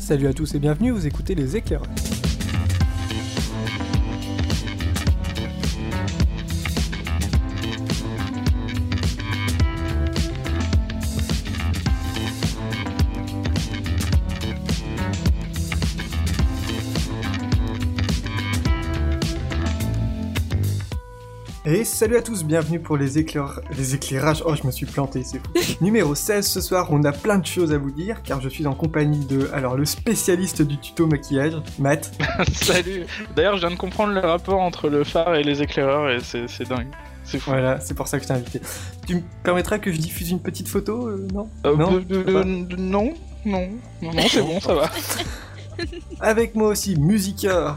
[0.00, 1.86] Salut à tous et bienvenue, vous écoutez les éclaireurs.
[22.00, 23.60] Salut à tous, bienvenue pour les, éclair...
[23.76, 24.42] les éclairages.
[24.46, 25.52] Oh, je me suis planté, c'est fou.
[25.84, 28.66] Numéro 16, ce soir, on a plein de choses à vous dire, car je suis
[28.66, 32.10] en compagnie de, alors, le spécialiste du tuto maquillage, Matt.
[32.54, 33.04] Salut
[33.36, 36.66] D'ailleurs, je viens de comprendre le rapport entre le phare et les éclaireurs, et c'est
[36.66, 36.88] dingue.
[37.22, 37.50] C'est fou.
[37.50, 38.62] Voilà, c'est pour ça que je t'ai invité.
[39.06, 41.50] Tu me permettras que je diffuse une petite photo, euh, non?
[41.66, 43.12] Euh, Non, de- non,
[43.44, 43.68] non,
[44.00, 44.90] non, non, c'est bon, ça va.
[46.20, 47.76] Avec moi aussi, Musica.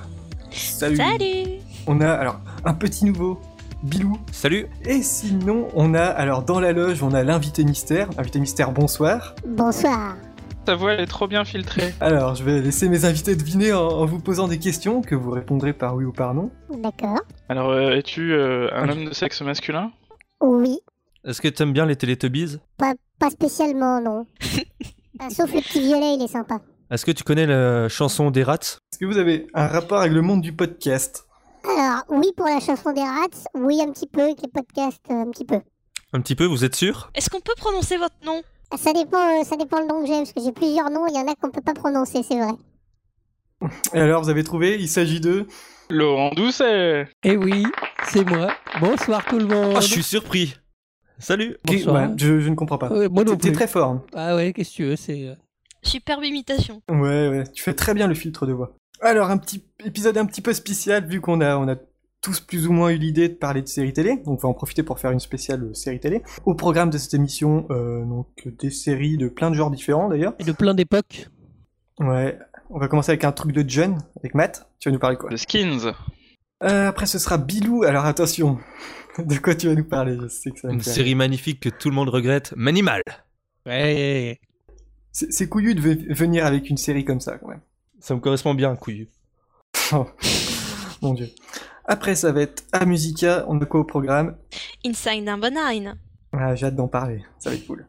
[0.50, 0.96] Salut.
[0.96, 3.42] Salut On a, alors, un petit nouveau,
[3.84, 4.18] Bilou.
[4.32, 8.10] Salut Et sinon, on a, alors, dans la loge, on a l'invité mystère.
[8.18, 9.36] Invité mystère, bonsoir.
[9.46, 10.16] Bonsoir.
[10.66, 11.94] Ta voix, elle est trop bien filtrée.
[12.00, 15.32] Alors, je vais laisser mes invités deviner en, en vous posant des questions que vous
[15.32, 16.52] répondrez par oui ou par non.
[16.74, 17.20] D'accord.
[17.50, 19.92] Alors, euh, es-tu euh, un homme de sexe masculin?
[20.40, 20.80] Oui.
[21.26, 22.60] Est-ce que t'aimes bien les Teletubbies?
[22.78, 24.26] Pas, pas spécialement, non.
[25.20, 26.60] Ah, sauf le petit violet, il est sympa.
[26.90, 28.56] Est-ce que tu connais la chanson des rats?
[28.56, 31.28] Est-ce que vous avez un rapport avec le monde du podcast?
[31.64, 35.14] Alors, oui pour la chanson des rats, oui un petit peu, avec les podcasts, euh,
[35.22, 35.60] un petit peu.
[36.12, 37.10] Un petit peu, vous êtes sûr?
[37.16, 38.42] Est-ce qu'on peut prononcer votre nom?
[38.72, 41.08] Ah, Ça dépend, euh, ça dépend le nom que j'ai, parce que j'ai plusieurs noms,
[41.08, 42.54] il y en a qu'on peut pas prononcer, c'est vrai.
[43.94, 44.78] Et alors, vous avez trouvé?
[44.80, 45.48] Il s'agit de...
[45.90, 47.66] Laurent Doucet Eh oui,
[48.06, 48.54] c'est moi.
[48.80, 49.74] Bonsoir tout le monde.
[49.78, 50.56] Oh, je suis surpris
[51.20, 52.10] Salut Bonsoir.
[52.10, 52.90] Ouais, je, je ne comprends pas.
[52.90, 53.52] Ouais, moi non T'es plus.
[53.52, 53.90] très fort.
[53.92, 54.04] hein.
[54.16, 55.28] Ah ouais, qu'est-ce que tu veux, c'est...
[55.28, 55.36] euh,
[55.84, 56.82] Superbe imitation.
[56.90, 58.74] Ouais, ouais, tu fais très bien le filtre de voix.
[59.02, 61.76] Alors, un petit épisode un petit peu spécial, vu qu'on a, on a
[62.22, 64.54] tous plus ou moins eu l'idée de parler de séries télé, donc on va en
[64.54, 66.24] profiter pour faire une spéciale euh, série télé.
[66.46, 68.28] Au programme de cette émission, euh, donc
[68.60, 70.34] des séries de plein de genres différents d'ailleurs.
[70.40, 71.28] Et de plein d'époques.
[72.00, 74.70] Ouais, on va commencer avec un truc de John, avec Matt.
[74.80, 75.30] Tu vas nous parler quoi?
[75.30, 75.92] De Skins.
[76.64, 77.84] euh, Après, ce sera Bilou.
[77.84, 78.58] Alors attention,
[79.18, 80.18] de quoi tu vas nous parler?
[80.22, 82.54] Je sais que ça va me Une faire série magnifique que tout le monde regrette,
[82.56, 83.02] Manimal
[83.66, 84.40] Ouais.
[85.12, 87.62] C'est couillu de ve- venir avec une série comme ça, quand même.
[88.04, 89.08] Ça me correspond bien, couillu.
[89.94, 90.06] Oh,
[91.02, 91.30] mon dieu.
[91.86, 93.46] Après, ça va être à Musica.
[93.48, 94.36] On a quoi au programme?
[94.86, 95.96] Inside Number 9.
[96.34, 97.24] ah, J'ai hâte d'en parler.
[97.40, 97.88] Ça va être cool.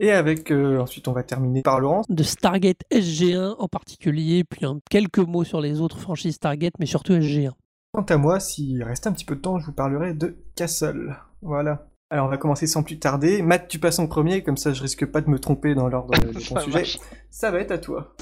[0.00, 2.06] Et avec, euh, ensuite, on va terminer par Laurence.
[2.08, 6.86] De Stargate SG1 en particulier, puis un- quelques mots sur les autres franchises Stargate, mais
[6.86, 7.52] surtout SG1.
[7.92, 11.16] Quant à moi, s'il reste un petit peu de temps, je vous parlerai de Castle.
[11.42, 11.86] Voilà.
[12.10, 13.42] Alors, on va commencer sans plus tarder.
[13.42, 16.14] Matt, tu passes en premier, comme ça je risque pas de me tromper dans l'ordre
[16.18, 16.78] de ton sujet.
[16.78, 16.98] marche.
[17.30, 18.14] Ça va être à toi.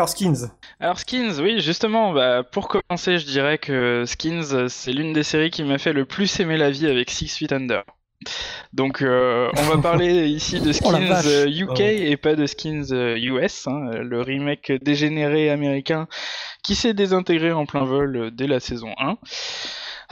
[0.00, 0.50] Alors, Skins.
[0.80, 5.22] Alors Skins, oui, justement, bah, pour commencer, je dirais que Skins, euh, c'est l'une des
[5.22, 7.82] séries qui m'a fait le plus aimer la vie avec Six Feet Under.
[8.72, 11.26] Donc, euh, on va parler ici de Oh Skins vache.
[11.26, 11.82] euh, UK Oh.
[11.82, 16.08] et pas de Skins euh, US, hein, le remake dégénéré américain
[16.64, 19.18] qui s'est désintégré en plein vol euh, dès la saison 1.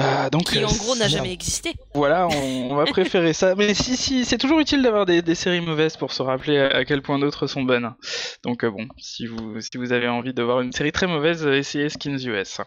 [0.00, 1.74] Euh, donc, Qui euh, en gros n'a jamais existé.
[1.94, 3.54] Voilà, on, on va préférer ça.
[3.56, 6.68] Mais si, si, c'est toujours utile d'avoir des, des séries mauvaises pour se rappeler à,
[6.68, 7.92] à quel point d'autres sont bonnes.
[8.44, 11.44] Donc euh, bon, si vous, si vous avez envie de voir une série très mauvaise,
[11.46, 12.60] euh, essayez Skins US.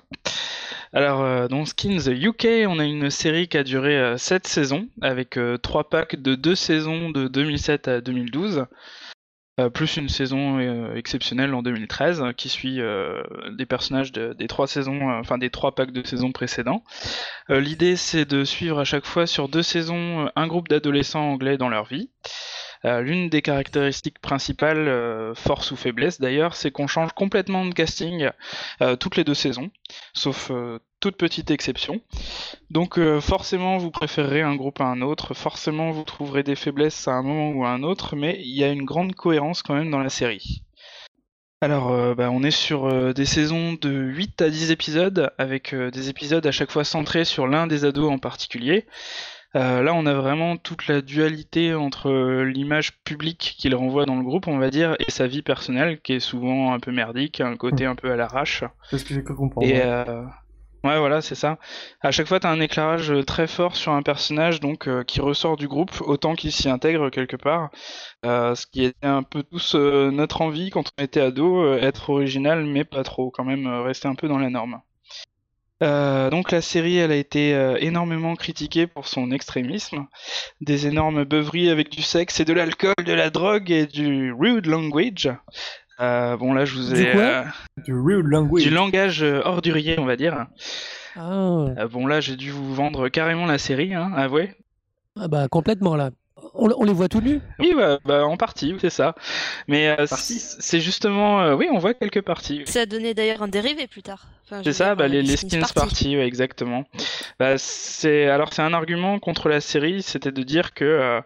[0.94, 5.40] Alors, euh, dans Skins UK, on a une série qui a duré 7 saisons, avec
[5.62, 8.66] 3 packs de 2 saisons de 2007 à 2012.
[9.62, 12.80] Euh, plus une saison euh, exceptionnelle en 2013 euh, qui suit
[13.52, 16.84] des personnages de- des trois saisons, enfin des trois packs de saisons précédents.
[17.50, 21.70] L'idée, c'est de suivre à chaque fois sur deux saisons un groupe d'adolescents anglais dans
[21.70, 22.10] leur vie.
[22.86, 27.74] Euh, L'une des caractéristiques principales, euh, force ou faiblesse d'ailleurs, c'est qu'on change complètement de
[27.74, 28.30] casting
[28.82, 29.70] euh, toutes les deux saisons,
[30.14, 30.52] sauf
[31.00, 32.02] toute petite exception.
[32.70, 37.14] Donc forcément, vous préférerez un groupe à un autre, forcément vous trouverez des faiblesses à
[37.14, 39.90] un moment ou à un autre, mais il y a une grande cohérence quand même
[39.90, 40.62] dans la série.
[41.64, 46.46] Alors, bah, on est sur des saisons de 8 à 10 épisodes, avec des épisodes
[46.46, 48.86] à chaque fois centrés sur l'un des ados en particulier.
[49.56, 54.16] Euh, là, on a vraiment toute la dualité entre euh, l'image publique qu'il renvoie dans
[54.16, 57.42] le groupe, on va dire, et sa vie personnelle, qui est souvent un peu merdique,
[57.42, 58.64] un côté un peu à l'arrache.
[58.90, 59.68] C'est ce que j'ai cru comprendre.
[59.68, 60.24] Et euh,
[60.86, 61.58] ouais, voilà, c'est ça.
[62.02, 65.20] À chaque fois, t'as un éclairage euh, très fort sur un personnage donc euh, qui
[65.20, 67.72] ressort du groupe autant qu'il s'y intègre quelque part.
[68.26, 71.80] Euh, ce qui était un peu tous euh, notre envie quand on était ado, euh,
[71.82, 74.82] être original mais pas trop, quand même euh, rester un peu dans la norme.
[75.82, 80.06] Euh, donc la série, elle a été euh, énormément critiquée pour son extrémisme,
[80.62, 84.68] des énormes beuveries avec du sexe et de l'alcool, de la drogue et du rude
[84.68, 85.30] language.
[86.00, 87.44] Euh, bon là, je vous ai Du quoi euh,
[87.86, 88.64] Du real language.
[88.64, 90.46] du langage euh, ordurier, on va dire.
[91.16, 94.54] Ah, Euh, bon là, j'ai dû vous vendre carrément la série, hein, avouez.
[95.20, 96.12] ah bah complètement là.
[96.54, 99.14] On, on les voit tout nus Oui, bah, bah, en partie, c'est ça.
[99.68, 102.64] Mais euh, c'est justement, euh, oui, on voit quelques parties.
[102.66, 104.26] Ça a donné d'ailleurs un dérivé plus tard.
[104.52, 105.74] Enfin, C'est ça, dire, bah, les, les Skins Party.
[105.74, 106.84] party, ouais, exactement.
[107.40, 111.22] Bah, c'est alors c'est un argument contre la série, c'était de dire que euh,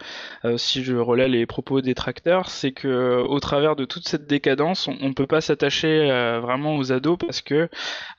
[0.45, 4.07] euh, si je relais les propos des tracteurs, c'est que euh, au travers de toute
[4.07, 7.69] cette décadence, on, on peut pas s'attacher euh, vraiment aux ados parce que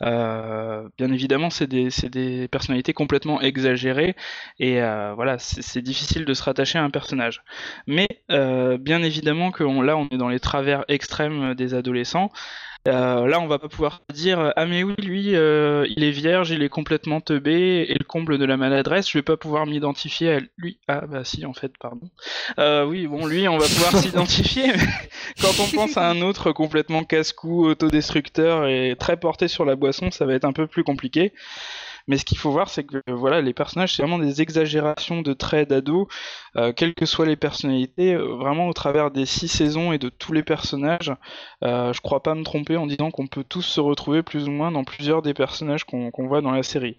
[0.03, 4.17] euh, bien évidemment c'est des c'est des personnalités complètement exagérées
[4.59, 4.81] et
[5.15, 7.43] voilà c'est difficile de se rattacher à un personnage.
[7.87, 12.31] Mais bien évidemment que on- là on est dans les travers extrêmes des adolescents.
[12.87, 16.51] Euh, là, on va pas pouvoir dire ah mais oui lui euh, il est vierge,
[16.51, 20.33] il est complètement teubé et le comble de la maladresse, je vais pas pouvoir m'identifier
[20.33, 20.79] à lui.
[20.87, 22.09] Ah bah si en fait pardon.
[22.59, 24.69] Euh, oui bon lui on va pouvoir s'identifier.
[24.69, 24.87] mais
[25.43, 30.11] Quand on pense à un autre complètement casse-cou, autodestructeur et très porté sur la boisson,
[30.11, 31.33] ça va être un peu plus compliqué.
[32.09, 35.33] Mais ce qu'il faut voir, c'est que voilà, les personnages, c'est vraiment des exagérations de
[35.33, 36.07] traits d'ados,
[36.57, 40.09] euh, quelles que soient les personnalités, euh, vraiment au travers des six saisons et de
[40.09, 41.13] tous les personnages.
[41.65, 44.51] Euh, je crois pas me tromper en disant qu'on peut tous se retrouver plus ou
[44.53, 46.99] moins dans plusieurs des personnages qu'on voit dans la série.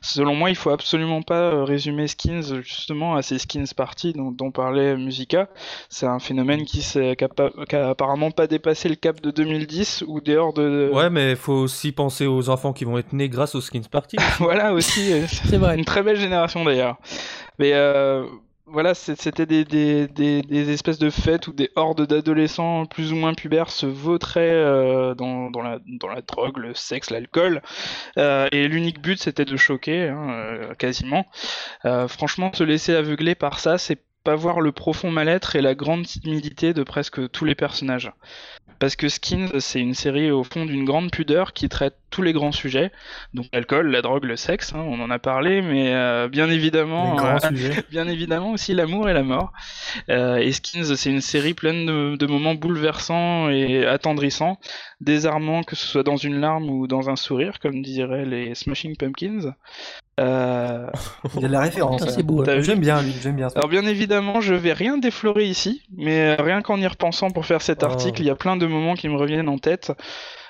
[0.00, 4.30] Selon moi, il faut absolument pas euh, résumer Skins justement à ces Skins Party dont,
[4.32, 5.48] dont parlait Musica.
[5.88, 9.20] C'est un phénomène qui s'est qui a pas- qui a apparemment pas dépassé le cap
[9.20, 10.90] de 2010 ou dehors de.
[10.92, 14.16] Ouais, mais faut aussi penser aux enfants qui vont être nés grâce aux Skins Party.
[14.48, 15.12] voilà aussi.
[15.12, 15.76] euh, C'est vrai.
[15.76, 16.96] Une très belle génération d'ailleurs.
[17.58, 18.26] Mais euh,
[18.64, 23.16] voilà, c'était des, des, des, des espèces de fêtes où des hordes d'adolescents plus ou
[23.16, 27.60] moins pubères se vautraient euh, dans, dans, la, dans la drogue, le sexe, l'alcool.
[28.16, 31.26] Euh, et l'unique but c'était de choquer, hein, quasiment.
[32.08, 36.06] Franchement, se laisser aveugler par ça, c'est pas voir le profond mal-être et la grande
[36.06, 38.12] timidité de presque tous les personnages.
[38.78, 42.32] Parce que Skins, c'est une série au fond d'une grande pudeur qui traite tous les
[42.32, 42.90] grands sujets,
[43.34, 47.18] donc l'alcool, la drogue, le sexe, hein, on en a parlé, mais euh, bien évidemment,
[47.18, 47.38] euh,
[47.90, 49.52] bien évidemment aussi l'amour et la mort.
[50.08, 54.58] Euh, et Skins, c'est une série pleine de, de moments bouleversants et attendrissants,
[55.00, 58.96] désarmants que ce soit dans une larme ou dans un sourire, comme diraient les Smashing
[58.96, 59.54] Pumpkins.
[60.18, 60.86] Euh,
[61.36, 62.02] Il y a de la référence.
[62.02, 62.22] Hein.
[62.22, 62.44] beau.
[62.60, 63.58] J'aime bien lui, j'aime bien ça.
[63.58, 67.46] alors bien évidemment, je vais rien déflorer ici, mais euh, rien qu'en y repensant pour
[67.46, 67.86] faire cet Oh.
[67.86, 69.92] article, il y a plein de moments qui me reviennent en tête.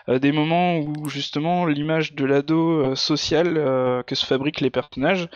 [0.09, 4.71] Euh, des moments où justement l'image de l'ado euh, social euh, que se fabriquent les
[4.71, 5.29] personnages,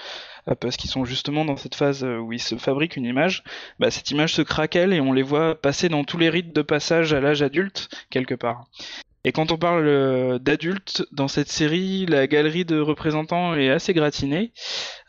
[0.49, 3.45] euh, parce qu'ils sont justement dans cette phase où ils se fabriquent une image,
[3.79, 6.63] bah, cette image se craquelle et on les voit passer dans tous les rites de
[6.63, 8.65] passage à l'âge adulte, quelque part.
[9.25, 13.95] Et quand on parle euh, d'adultes dans cette série, la galerie de représentants est assez
[13.95, 14.53] gratinée,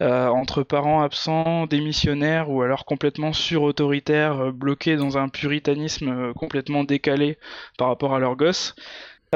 [0.02, 6.34] euh, entre parents absents, démissionnaires ou alors complètement sur-autoritaires, euh, bloqués dans un puritanisme euh,
[6.34, 7.40] complètement décalé
[7.78, 8.76] par rapport à leurs gosses.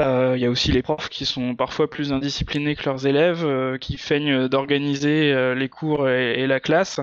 [0.00, 3.44] Euh, Il y a aussi les profs qui sont parfois plus indisciplinés que leurs élèves,
[3.44, 7.00] euh, qui feignent d'organiser euh, les cours et la classe,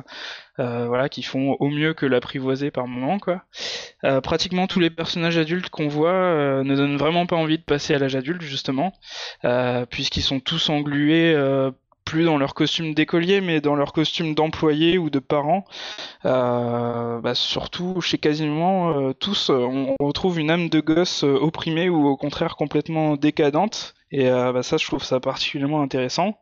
[0.60, 3.44] euh, voilà, qui font au mieux que l'apprivoiser par moment, quoi.
[4.06, 7.63] Euh, pratiquement tous les personnages adultes qu'on voit euh, ne donnent vraiment pas envie de
[7.63, 8.94] passer à l'âge adulte, justement,
[9.90, 11.36] puisqu'ils sont tous englués,
[12.06, 15.66] plus dans leur costume d'écolier, mais dans leur costume d'employé ou de parents.
[16.26, 22.16] Euh, bah, surtout chez quasiment tous, on retrouve une âme de gosse opprimée ou au
[22.16, 23.95] contraire complètement décadente.
[24.12, 26.38] Et bah, ça, je trouve ça particulièrement intéressant.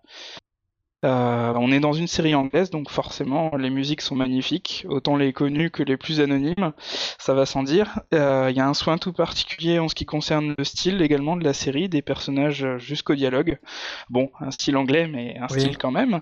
[1.03, 5.33] Euh, on est dans une série anglaise, donc forcément les musiques sont magnifiques, autant les
[5.33, 6.71] connues que les plus anonymes,
[7.19, 7.99] ça va sans dire.
[8.13, 11.35] Euh, Il y a un soin tout particulier en ce qui concerne le style également
[11.35, 13.59] de la série, des personnages jusqu'au dialogue.
[14.09, 15.59] Bon, un style anglais, mais un Oui.
[15.59, 16.21] style quand même.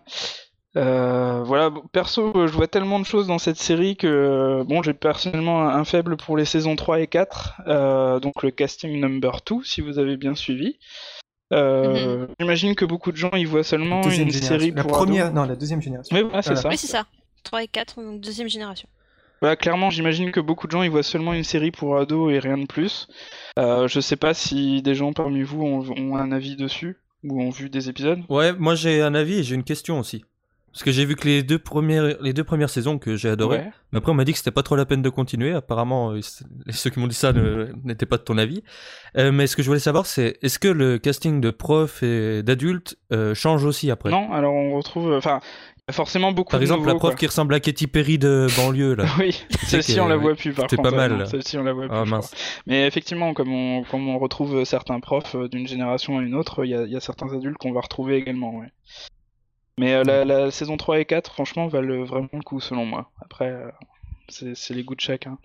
[0.77, 5.67] Euh, voilà, perso, je vois tellement de choses dans cette série que bon, j'ai personnellement
[5.67, 9.81] un faible pour les saisons 3 et 4, euh, donc le casting number 2, si
[9.81, 10.79] vous avez bien suivi.
[11.51, 14.59] Euh, J'imagine que beaucoup de gens y voient seulement Deuxième une génération.
[14.59, 15.35] série La pour première, ados.
[15.35, 16.15] non, la deuxième génération.
[16.15, 16.61] Oui, voilà, c'est Voilà.
[16.61, 16.69] ça.
[16.69, 17.05] Oui, c'est ça.
[17.43, 18.87] 3 et 4, donc deuxième génération.
[19.41, 22.37] Bah, clairement, j'imagine que beaucoup de gens y voient seulement une série pour ados et
[22.39, 23.07] rien de plus.
[23.57, 27.41] Euh, je sais pas si des gens parmi vous ont, ont un avis dessus ou
[27.41, 28.19] ont vu des épisodes.
[28.29, 30.23] Ouais, moi j'ai un avis et j'ai une question aussi.
[30.73, 33.57] Parce que j'ai vu que les deux premières, les deux premières saisons que j'ai adoré.
[33.57, 33.71] Ouais.
[33.91, 35.51] Mais après, on m'a dit que c'était pas trop la peine de continuer.
[35.51, 36.21] Apparemment, euh,
[36.69, 37.33] ceux qui m'ont dit ça
[37.83, 38.63] n'étaient pas de ton avis.
[39.17, 42.41] Euh, mais ce que je voulais savoir, c'est est-ce que le casting de profs et
[42.41, 44.11] d'adultes euh, change aussi après?
[44.11, 45.11] Non, alors on retrouve.
[45.11, 45.41] Enfin,
[45.77, 47.15] il y a forcément beaucoup Par de exemple, la prof quoi.
[47.15, 49.03] qui ressemble à Katy Perry de banlieue, là.
[49.19, 50.91] Oui, celle-ci on la voit plus par c'était contre.
[50.91, 51.27] pas mal.
[51.27, 51.91] Celle-ci on la voit plus.
[51.97, 52.17] Ah crois.
[52.17, 52.31] mince.
[52.65, 56.69] Mais effectivement, comme on, comme on retrouve certains profs d'une génération à une autre, il
[56.69, 58.55] y y a certains adultes qu'on va retrouver également.
[58.57, 58.67] Ouais.
[59.77, 63.11] Mais euh, la, la saison 3 et 4, franchement, valent vraiment le coup selon moi.
[63.21, 63.69] Après, euh,
[64.29, 65.37] c'est les goûts de chacun.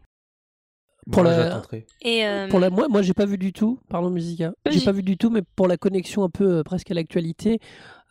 [1.10, 1.62] Pour Bon, la-.
[2.02, 4.52] Et euh, Pour la, moi, moi j'ai pas vu du tout, parlons musique, hein.
[4.68, 7.60] j'ai pas vu du tout, mais pour la connexion un peu euh, presque à l'actualité,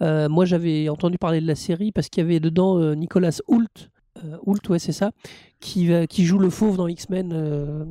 [0.01, 3.38] euh, moi j'avais entendu parler de la série parce qu'il y avait dedans euh, Nicolas
[3.50, 3.89] Hoult,
[4.24, 5.12] euh, Hoult, ouais c'est ça,
[5.60, 7.84] qui, va- qui joue le fauve dans X-Men euh,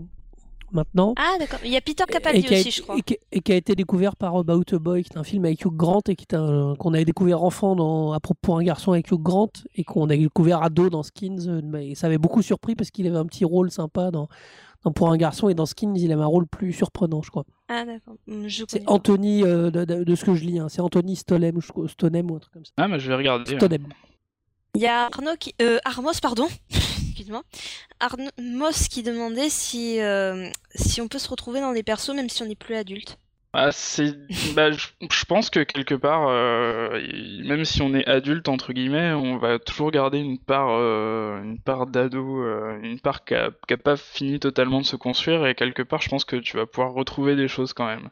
[0.75, 1.15] maintenant.
[1.17, 2.97] Ah d'accord, il y a Peter et, Capaldi aussi, je crois.
[2.99, 5.45] et qui- et qui a été découvert par About a Boy, qui est un film
[5.47, 8.59] avec Hugh Grant et qui est un- qu'on avait découvert enfant dans, à propos pour
[8.59, 11.47] un garçon avec Hugh Grant et qu'on a découvert ado dans Skins.
[11.49, 14.29] euh, mais ça avait beaucoup surpris parce qu'il avait un petit rôle sympa dans,
[14.85, 17.45] dans pour un garçon et dans Skins il avait un rôle plus surprenant, je crois.
[17.69, 18.17] Ah d'accord,
[18.47, 18.83] je C'est.
[18.87, 20.69] Anthony, euh, de, de- de ce que je lis, hein.
[20.69, 22.73] c'est Anthony Stolem, Stonem ou un truc comme ça.
[22.77, 23.53] Ah, mais je vais regarder.
[23.53, 23.57] ouais.
[23.59, 23.87] Stonem.
[24.75, 25.55] Il y a Arnaud qui...
[25.63, 26.49] euh, Armos, pardon,
[27.15, 27.45] excuse-moi.
[28.01, 32.43] Armos qui demandait si, euh, si on peut se retrouver dans des persos même si
[32.43, 33.19] on n'est plus adulte.
[33.53, 34.13] Ah, c'est,
[34.57, 37.01] bah, je, pense que quelque part, euh,
[37.45, 41.61] même si on est adulte entre guillemets, on va toujours garder une part, euh, une
[41.61, 42.43] part d'ado,
[42.83, 46.03] une part qui a, qui a pas fini totalement de se construire et quelque part,
[46.03, 48.11] je pense que tu vas pouvoir retrouver des choses quand même.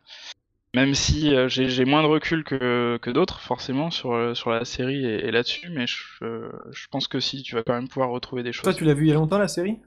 [0.74, 4.50] Même si euh, j'ai, j'ai moins de recul que, que d'autres forcément sur, euh, sur
[4.50, 7.88] la série et, et là-dessus, mais je, je pense que si, tu vas quand même
[7.88, 8.64] pouvoir retrouver des choses.
[8.64, 9.78] Toi, tu l'as vu il y a longtemps la série?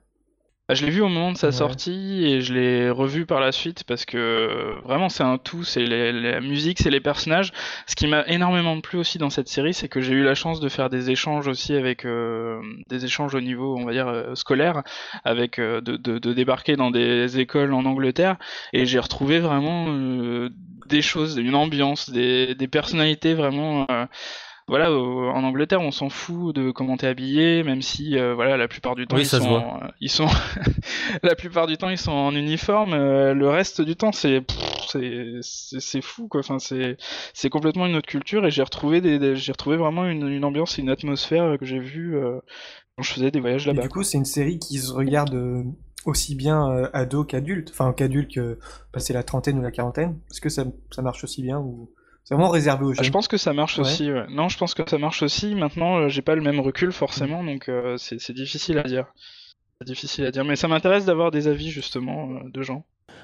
[0.68, 1.52] Bah, je l'ai vu au moment de sa Ouais.
[1.52, 5.64] sortie et je l'ai revu par la suite parce que euh, vraiment c'est un tout,
[5.64, 7.52] c'est la musique, c'est les personnages.
[7.86, 10.60] Ce qui m'a énormément plu aussi dans cette série, c'est que j'ai eu la chance
[10.60, 14.34] de faire des échanges aussi avec euh, des échanges au niveau, on va dire euh,
[14.34, 14.82] scolaire,
[15.24, 18.38] avec euh, de, de, de débarquer dans des écoles en Angleterre
[18.74, 20.50] et j'ai retrouvé vraiment euh,
[20.88, 23.86] des choses, une ambiance, des, des personnalités vraiment.
[24.70, 28.34] Euh, voilà, au- en Angleterre, on s'en fout de comment t'es habillé, même si, euh,
[28.34, 29.94] voilà, la plupart du temps, Oui, ils, ça se sont, voit.
[30.02, 30.26] ils sont,
[31.24, 32.94] la plupart du temps, ils sont en uniforme.
[32.94, 34.44] euh, le reste du temps, c'est,
[34.88, 36.40] c'est, c'est c'est fou, quoi.
[36.40, 36.98] Enfin, c'est,
[37.34, 38.46] c'est complètement une autre culture.
[38.46, 41.66] Et j'ai retrouvé des, des- j'ai retrouvé vraiment une, une ambiance et une atmosphère que
[41.66, 42.40] j'ai vue euh,
[42.98, 43.84] quand je faisais des voyages là-bas.
[43.84, 45.64] du coup, c'est une série qui se regarde euh,
[46.06, 48.60] aussi bien euh, ado qu'adulte, enfin qu'adulte que
[48.92, 50.20] passer la trentaine ou la quarantaine.
[50.32, 51.90] Est-ce que ça, ça marche aussi bien ou
[52.26, 53.86] c'est vraiment réservé aux Ah, jeunes je pense que ça marche Ouais.
[53.86, 54.12] aussi.
[54.12, 54.26] ouais.
[54.30, 55.56] Non, je pense que ça marche aussi.
[55.56, 59.06] Maintenant, euh, j'ai pas le même recul forcément, donc euh, c'est, difficile à dire.
[59.80, 62.84] C'est difficile à dire, mais ça m'intéresse d'avoir des avis justement euh, de gens.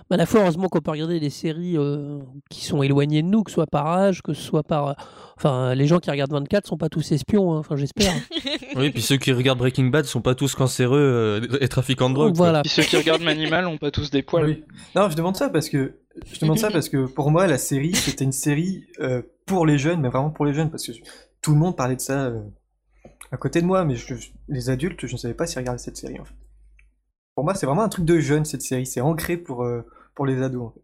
[0.10, 3.28] Bah, à la fois, heureusement qu'on peut regarder des séries euh, qui sont éloignées de
[3.28, 4.96] nous, que ce soit par âge, que ce soit par.
[5.38, 8.14] Enfin, les gens qui regardent 24 sont pas tous espions, hein, enfin, j'espère.
[8.78, 12.16] Oui, puis ceux qui regardent Breaking Bad sont pas tous cancéreux euh, et trafiquants de
[12.16, 12.36] drogue.
[12.38, 12.46] quoi.
[12.46, 12.62] voilà.
[12.62, 14.46] Puis ceux qui regardent Manimal ont pas tous des poils.
[14.46, 14.64] Oui.
[14.96, 15.96] Non, je demande ça parce que
[16.32, 19.78] je demande ça parce que pour moi, la série, c'était une série euh, pour les
[19.78, 20.92] jeunes, mais vraiment pour les jeunes, parce que
[21.42, 22.42] tout le monde parlait de ça euh,
[23.32, 24.14] à côté de moi, mais je-
[24.48, 26.20] les adultes, je ne savais pas s'ils regardaient cette série.
[26.20, 26.34] En fait.
[27.36, 28.86] Pour moi, c'est vraiment un truc de jeune cette série.
[28.86, 29.82] C'est ancré pour euh,
[30.16, 30.64] pour les ados.
[30.68, 30.82] En fait.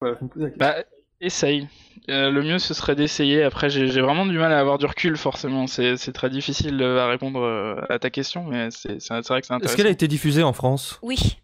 [0.00, 0.66] Voilà, je me pose la question.
[0.66, 0.84] Bah,
[1.20, 1.68] essaye.
[2.08, 3.42] Euh, le mieux, ce serait d'essayer.
[3.42, 5.66] Après, j'ai vraiment du mal à avoir du recul, forcément.
[5.66, 9.52] C'est c'est très difficile à répondre à ta question, mais c'est vrai que c'est Est-ce
[9.52, 9.76] intéressant.
[9.76, 10.98] qu'elle a été diffusée en France?
[11.02, 11.39] Oui.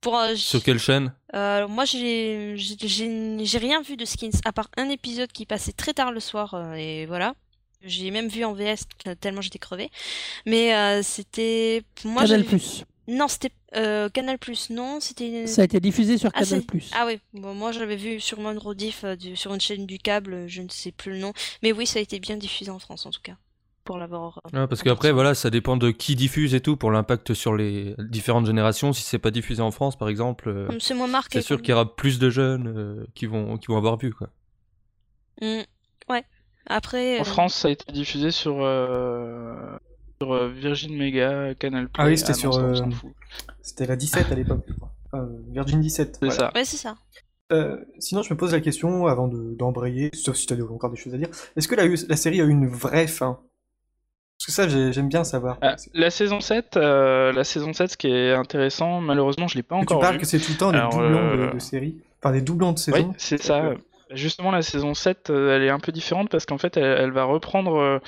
[0.00, 1.12] Pour, euh, Sur quelle chaîne?
[1.34, 6.10] Euh, moi, j'ai rien vu de Skins, à part un épisode qui passait très tard
[6.12, 7.34] le soir, euh, et voilà.
[7.82, 8.86] J'ai même vu en VS
[9.20, 9.90] tellement j'étais crevée.
[10.46, 11.82] Mais euh, c'était...
[12.04, 12.84] Moi, Canal Plus.
[13.08, 15.46] Non, c'était euh, Canal Plus, non, c'était...
[15.46, 16.90] Ça a été diffusé sur Ah, Canal Plus.
[16.94, 19.98] Ah oui, bon, moi j'avais vu sûrement une rediff euh, du- sur une chaîne du
[19.98, 21.32] câble, je ne sais plus le nom.
[21.62, 23.36] Mais oui, ça a été bien diffusé en France en tout cas.
[23.90, 24.38] Pour l'avoir.
[24.46, 27.56] euh, Ah, Parce qu'après, voilà, ça dépend de qui diffuse et tout pour l'impact sur
[27.56, 28.92] les différentes générations.
[28.92, 31.40] Si c'est pas diffusé en France, par exemple, euh, c'est moins marqué.
[31.40, 34.12] c'est sûr qu'il y aura plus de jeunes euh, qui, vont, qui vont avoir vu.
[34.14, 34.28] Quoi.
[35.42, 35.62] Mm,
[36.08, 36.22] Ouais.
[36.66, 37.18] Après.
[37.18, 39.56] En France, ça a été diffusé sur, euh,
[40.22, 42.04] sur Virgin Mega, Canal Play.
[42.04, 42.52] Ah oui, c'était sur.
[43.60, 44.92] C'était la 17 à l'époque, je crois.
[45.12, 46.18] Enfin, euh, Virgin 17.
[46.20, 46.38] C'est voilà.
[46.38, 46.52] ça.
[46.54, 46.94] Ouais, c'est ça.
[47.52, 50.90] Euh, sinon, je me pose la question avant de- d'embrayer, sauf si tu as encore
[50.90, 51.28] des choses à dire.
[51.56, 53.40] Est-ce que la, la série a eu une vraie fin?
[54.40, 55.58] Parce que ça, j'ai- j'aime bien savoir.
[55.60, 59.62] Ah, la saison 7, euh, la saison 7, ce qui est intéressant, malheureusement, je l'ai
[59.62, 60.20] pas tu encore parles vu.
[60.20, 62.78] que c'est tout le temps des doublons euh, de, de séries, enfin des doublons de
[62.78, 63.14] Oui, saison.
[63.18, 63.72] c'est ça.
[64.12, 67.10] Justement, la saison 7, euh, elle est un peu différente parce qu'en fait, elle, elle
[67.12, 68.00] va reprendre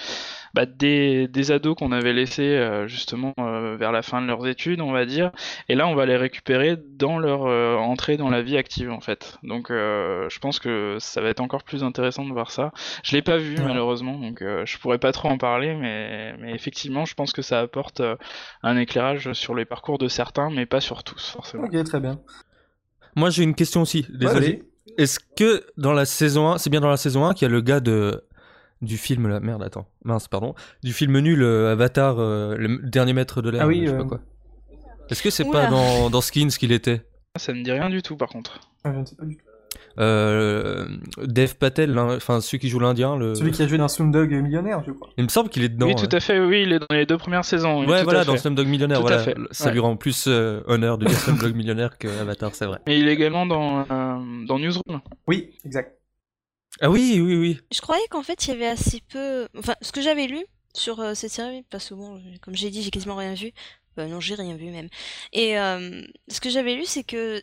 [0.54, 4.46] bah, des, des ados qu'on avait laissés euh, justement euh, vers la fin de leurs
[4.46, 5.30] études, on va dire.
[5.68, 9.00] Et là, on va les récupérer dans leur euh, entrée dans la vie active, en
[9.00, 9.38] fait.
[9.42, 12.72] Donc, euh, je pense que ça va être encore plus intéressant de voir ça.
[13.02, 13.64] Je l'ai pas vu, Ouais.
[13.64, 17.42] malheureusement, donc euh, je pourrais pas trop en parler, mais, mais effectivement, je pense que
[17.42, 18.16] ça apporte euh,
[18.62, 21.64] un éclairage sur les parcours de certains, mais pas sur tous, forcément.
[21.64, 22.18] Ok, très bien.
[23.16, 24.06] Moi, j'ai une question aussi.
[24.10, 24.46] Désolé.
[24.48, 24.62] Ouais,
[24.98, 27.52] Est-ce que dans la saison 1, c'est bien dans la saison 1 qu'il y a
[27.52, 28.24] le gars de
[28.82, 33.12] du film là, merde, attends, mince, pardon, du film nul euh, Avatar, euh, le dernier
[33.14, 34.20] maître de l'air, Ah oui, je sais pas euh, quoi.
[35.10, 37.02] Est-ce que c'est pas dans, dans Skins qu'il était?
[37.38, 38.60] Ça me dit rien du tout, par contre.
[38.84, 39.44] Ah, je ne sais pas du tout.
[39.98, 40.86] euh,
[41.22, 43.34] Dev Patel, enfin celui qui joue l'Indien, le...
[43.34, 45.10] Celui qui a joué dans Slumdog Millionnaire, je crois.
[45.16, 45.86] il me semble qu'il est dedans.
[45.86, 46.06] oui, ouais.
[46.08, 47.80] tout à fait, oui, il est dans les deux premières saisons.
[47.80, 48.36] oui, Ouais, tout voilà, à dans.
[48.36, 49.72] Slumdog Millionnaire, Tout à voilà, fait, ça ouais.
[49.72, 52.78] lui rend plus euh, honneur de dire Slumdog Millionnaire que Avatar, c'est vrai.
[52.86, 55.00] Mais il est également dans, euh, dans Newsroom.
[55.26, 55.98] Oui, exact.
[56.82, 57.60] Ah oui, oui, oui.
[57.72, 59.48] Je croyais qu'en fait il y avait assez peu.
[59.56, 62.82] Enfin, ce que j'avais lu sur euh, cette série, parce que bon, comme j'ai dit,
[62.82, 63.52] j'ai quasiment rien vu.
[63.98, 64.88] Euh, non, j'ai rien vu même.
[65.32, 67.38] Et euh, ce que j'avais lu, c'est que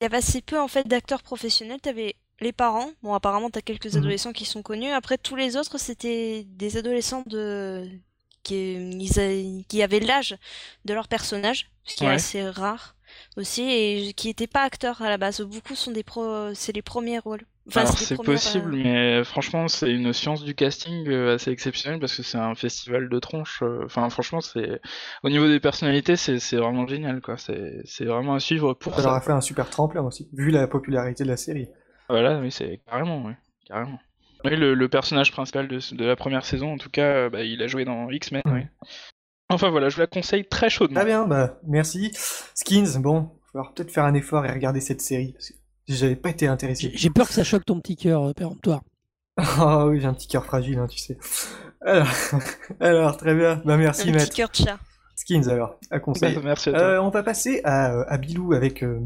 [0.00, 1.80] il y avait assez peu en fait d'acteurs professionnels.
[1.80, 2.90] T'avais les parents.
[3.02, 3.98] Bon, apparemment, t'as quelques Mhm.
[3.98, 4.90] adolescents qui sont connus.
[4.90, 7.88] Après, tous les autres, c'était des adolescents de
[8.42, 10.36] qui, ils a- qui avaient l'âge
[10.84, 12.10] de leur personnage, ce qui Ouais.
[12.10, 12.96] est assez rare
[13.36, 15.40] aussi, et qui n'étaient pas acteurs à la base.
[15.42, 17.42] Beaucoup sont des pro, c'est les premiers rôles.
[17.68, 22.00] Enfin, Alors c'est possible, euh, mais franchement c'est une science du casting euh, assez exceptionnelle
[22.00, 23.62] parce que c'est un festival de tronches.
[23.62, 24.80] euh, Enfin franchement c'est
[25.22, 27.36] au niveau des personnalités c'est c'est vraiment génial quoi.
[27.36, 29.16] C'est c'est vraiment à suivre pour Ça leur ça.
[29.16, 31.68] a fait un super tremplin aussi, vu la popularité de la série.
[32.08, 33.32] Voilà oui c'est carrément oui
[33.66, 33.98] carrément.
[34.44, 37.62] Oui le, le personnage principal de, de la première saison en tout cas bah, il
[37.62, 38.42] a joué dans X-Men.
[38.44, 38.54] Mhm.
[38.54, 38.62] oui.
[39.52, 40.96] Enfin voilà je vous la conseille très chaudement.
[41.00, 42.10] Très bien, bah merci.
[42.54, 45.54] Skins, bon, il va falloir peut-être faire un effort et regarder cette série, parce que
[45.88, 46.90] j'avais pas été intéressé.
[46.94, 48.80] j'ai peur que ça choque ton petit cœur euh, péremptoire.
[49.38, 51.16] Ah oui, j'ai un petit cœur fragile, hein, tu sais.
[51.80, 52.06] Alors,
[52.80, 54.28] alors très bien, bah merci un Matt.
[54.28, 54.78] petit cœur de chat.
[55.16, 56.38] Skins alors, à conseiller.
[56.42, 56.80] Merci à toi.
[56.82, 59.00] Euh, on va passer à, à Bilou avec euh,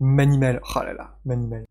[0.00, 0.60] Manimal.
[0.76, 1.64] Oh là là, Manimal.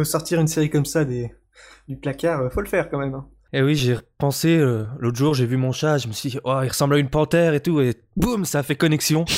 [0.00, 1.32] Ressortir une série comme ça des,
[1.88, 3.14] du placard, euh, faut le faire quand même.
[3.14, 3.26] hein.
[3.52, 6.38] Et oui, j'ai repensé euh, l'autre jour, j'ai vu mon chat, je me suis dit,
[6.44, 9.24] oh, il ressemble à une panthère et tout, et boum, ça a fait connexion.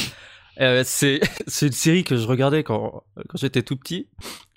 [0.60, 4.10] Euh, c'est c'est une série que je regardais quand, quand j'étais tout petit.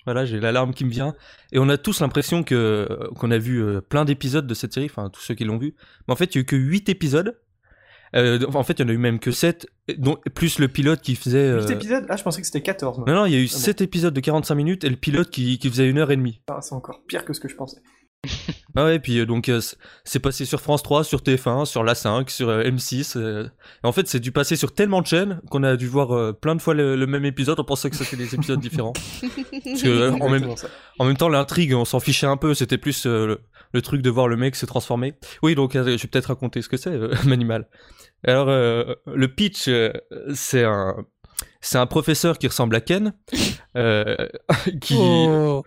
[0.04, 1.14] Voilà, j'ai l'alarme qui me vient.
[1.52, 2.86] Et on a tous l'impression que
[3.16, 5.74] qu'on a vu euh, plein d'épisodes de cette série, enfin tous ceux qui l'ont vu.
[6.06, 7.38] Mais en fait, il y a eu que 8 épisodes.
[8.14, 9.66] Euh, en fait, il y en a eu même que 7,
[9.98, 11.38] dont, plus le pilote qui faisait...
[11.38, 12.98] euh, Huit épisodes Ah, je pensais que c'était 14.
[12.98, 13.06] moi.
[13.08, 13.58] Non, non, il y a eu Ah bon.
[13.58, 16.40] 7 épisodes de 45 minutes et le pilote qui, qui faisait une heure et demie.
[16.48, 17.78] Ah, c'est encore pire que ce que je pensais.
[18.76, 19.60] Ah ouais, puis euh, donc euh,
[20.04, 23.16] c'est passé sur France 3, sur TF1, sur la 5, sur euh, M6.
[23.16, 26.12] euh, et en fait, c'est dû passer sur tellement de chaînes qu'on a dû voir
[26.12, 27.58] euh, plein de fois le, le même épisode.
[27.58, 28.92] On pensait que c'était des épisodes différents.
[29.22, 30.54] Parce que, euh, en, même,
[30.98, 32.54] en temps, l'intrigue, on s'en fichait un peu.
[32.54, 33.40] C'était plus euh, le,
[33.72, 35.14] le truc de voir le mec se transformer.
[35.42, 37.68] Oui, donc euh, je vais peut-être raconter ce que c'est, euh, Manimal.
[38.24, 39.92] Alors, euh, le pitch, euh,
[40.34, 40.96] c'est un,
[41.60, 43.12] c'est un professeur qui ressemble à Ken,
[43.76, 44.16] euh,
[44.80, 45.64] qui, Oh.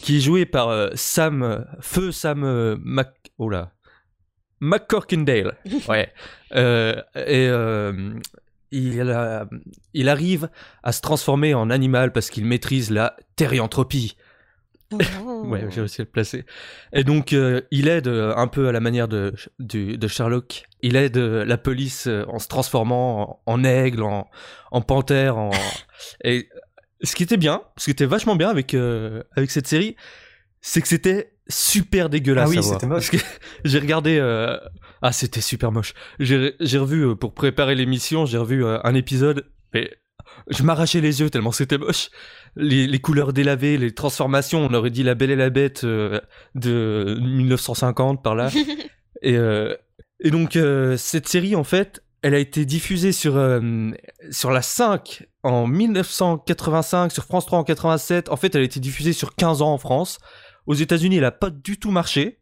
[0.00, 3.72] qui est joué par euh, Sam Feu Sam euh, Mac oh là
[4.60, 5.56] McCorkindale
[5.88, 6.12] ouais
[6.54, 8.12] Euh, et euh,
[8.70, 9.46] il, a-
[9.92, 10.48] il arrive
[10.84, 14.23] à se transformer en animal parce qu'il maîtrise la thérianthropie Oh.
[15.44, 16.44] Ouais j'ai réussi à le placer.
[16.92, 20.64] Et donc euh, il aide euh, un peu à la manière de, de Sherlock.
[20.82, 24.28] Il aide euh, la police en se transformant en, en aigle en,
[24.70, 25.50] en panthère en
[26.24, 26.48] et
[27.02, 29.96] ce qui était bien ce qui était vachement bien avec euh, avec cette série
[30.60, 33.10] c'est que c'était super dégueulasse Ah oui, c'était moche.
[33.10, 33.28] Parce que
[33.64, 34.56] j'ai regardé euh,
[35.02, 35.92] ah c'était super moche.
[36.18, 39.90] J'ai revu pour préparer l'émission j'ai revu un épisode et
[40.48, 42.10] je m'arrachais les yeux tellement c'était moche
[42.56, 46.20] les, les couleurs délavées, les transformations, on aurait dit la Belle et la Bête euh,
[46.54, 48.50] de 1950 par là.
[49.22, 49.74] et, euh,
[50.20, 53.34] et donc euh, cette série en fait, elle a été diffusée sur
[54.30, 58.30] sur la 5 en 1985, sur France 3 en 87.
[58.30, 60.18] En fait, elle a été diffusée sur 15 ans en France.
[60.66, 62.38] Aux États-Unis, elle a pas du tout marché.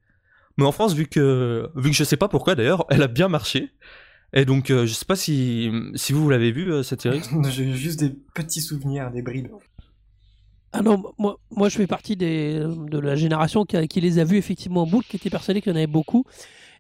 [0.57, 3.27] Mais en France, vu que vu que je sais pas pourquoi d'ailleurs, elle a bien
[3.27, 3.73] marché.
[4.33, 7.21] Et donc euh, je sais pas si si vous, vous l'avez vu euh, cette série.
[7.51, 9.49] J'ai juste des petits souvenirs, des bribes.
[10.73, 14.19] Ah non, moi, moi je fais partie des, de la génération qui, a- qui les
[14.19, 16.25] a vus effectivement en boucle, qui était persuadé qu'il y en avait beaucoup.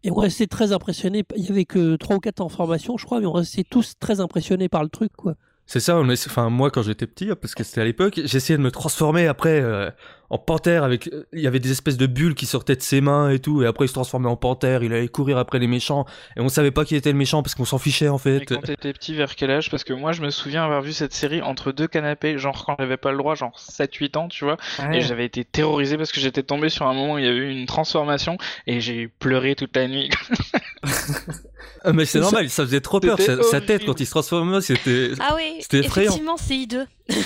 [0.03, 1.25] Et on restait très impressionnés.
[1.37, 3.93] Il y avait que 3 ou 4 en formation, je crois, mais on restait tous
[4.01, 5.35] très impressionnés par le truc, quoi.
[5.67, 6.27] C'est ça, on est...
[6.27, 9.61] enfin moi quand j'étais petit, parce que c'était à l'époque, j'essayais de me transformer après
[9.61, 9.91] euh,
[10.33, 13.03] en panthère avec, euh, il y avait des espèces de bulles qui sortaient de ses
[13.03, 15.66] mains et tout, et après il se transformait en panthère, il allait courir après les
[15.66, 16.07] méchants,
[16.38, 18.47] et on savait pas qui était le méchant parce qu'on s'en fichait en Et fait.
[18.47, 19.71] quand t'étais petit, vers quel âge?
[19.71, 22.77] Parce que moi, je me souviens avoir vu cette série entre deux canapés, genre quand
[22.79, 24.57] j'avais pas le droit, genre 7-8 ans, tu vois.
[24.79, 24.97] Ouais.
[24.97, 27.37] Et j'avais été terrorisé parce que j'étais tombé sur un moment où il y avait
[27.37, 30.09] eu une transformation et j'ai pleuré toute la nuit.
[31.85, 34.62] Ah, mais c'est normal, ça faisait trop peur, sa, sa tête quand il se transformait,
[34.62, 35.11] c'était...
[35.21, 36.87] Ah oui, effectivement, c'est I2.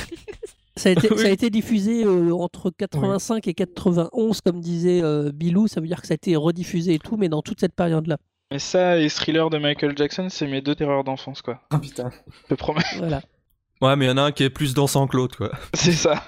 [0.77, 1.19] Ça a été, Oui.
[1.19, 5.69] ça a été diffusé euh, entre 85 et 91, comme disait euh, Bilou.
[5.69, 8.19] Ça veut dire que ça a été rediffusé et tout, mais dans toute cette période-là.
[8.53, 11.61] Mais ça et Thriller de Michael Jackson, c'est mes deux terreurs d'enfance, quoi.
[11.75, 12.11] Oh putain.
[12.45, 12.83] Je te promets.
[12.99, 13.21] Voilà.
[13.83, 15.51] Ouais, mais il y en a un qui est plus dansant que l'autre, quoi.
[15.75, 16.23] C'est ça.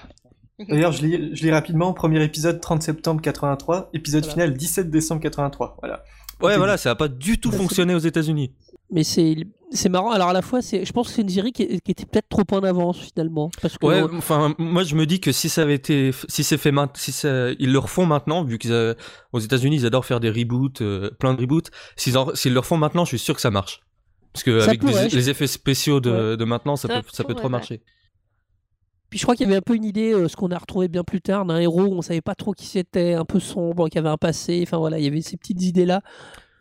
[0.67, 1.93] D'ailleurs, je lis, je lis rapidement.
[1.93, 4.33] Premier épisode 30 septembre 83, épisode Voilà.
[4.33, 5.77] final 17 décembre 83.
[5.79, 6.03] Voilà.
[6.41, 8.51] Ouais, voilà, ça a pas du tout Bah, fonctionné aux États-Unis.
[8.91, 9.35] Mais c'est
[9.71, 10.11] c'est marrant.
[10.11, 12.43] Alors à la fois, c'est je pense que c'est une série qui, était peut-être trop
[12.51, 13.49] en avance finalement.
[13.61, 16.57] Parce que Ouais, enfin, moi je me dis que si ça avait été, si c'est
[16.57, 18.95] fait maintenant, si ça, ils le refont maintenant, vu qu'ils,
[19.33, 21.69] aux États-Unis ils adorent faire des reboots, euh, plein de reboots.
[21.95, 23.81] S'ils, en- s'ils le refont maintenant, je suis sûr que ça marche.
[24.33, 27.01] Parce que Ça avec des- pourrait, je- les effets spéciaux de, de maintenant, ça, Ça
[27.01, 27.51] peut, ça peut pourrait, trop ouais.
[27.51, 27.81] marcher.
[29.09, 30.87] Puis je crois qu'il y avait un peu une idée, euh, ce qu'on a retrouvé
[30.87, 33.89] bien plus tard, d'un héros où on savait pas trop qui c'était, un peu sombre,
[33.89, 34.59] qui avait un passé.
[34.61, 36.01] Enfin voilà, il y avait ces petites idées-là.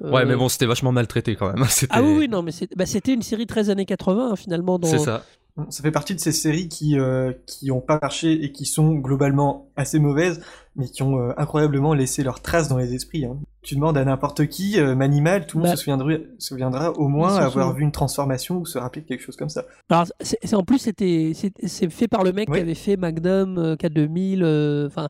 [0.00, 1.64] Ouais, Euh, mais bon, c'était vachement maltraité quand même.
[1.90, 4.78] Ah oui, oui, non, mais bah, c'était une série 13 années 80 hein, finalement.
[4.78, 4.88] Dans...
[4.88, 5.24] C'est ça.
[5.70, 8.94] Ça fait partie de ces séries qui euh, qui ont pas marché et qui sont
[8.94, 10.40] globalement assez mauvaises,
[10.76, 13.24] mais qui ont euh, incroyablement laissé leur trace dans les esprits.
[13.24, 13.36] hein.
[13.62, 15.76] Tu demandes à n'importe qui, euh, Manimal, tout le monde Bah.
[15.76, 19.34] se souviendra, se souviendra au moins avoir vu une transformation ou se rappeler quelque chose
[19.36, 19.64] comme ça.
[19.90, 23.74] Alors, c'est, en plus, c'était, c'est, fait par le mec qui avait fait Magnum, euh,
[23.74, 25.08] K2000, euh, enfin,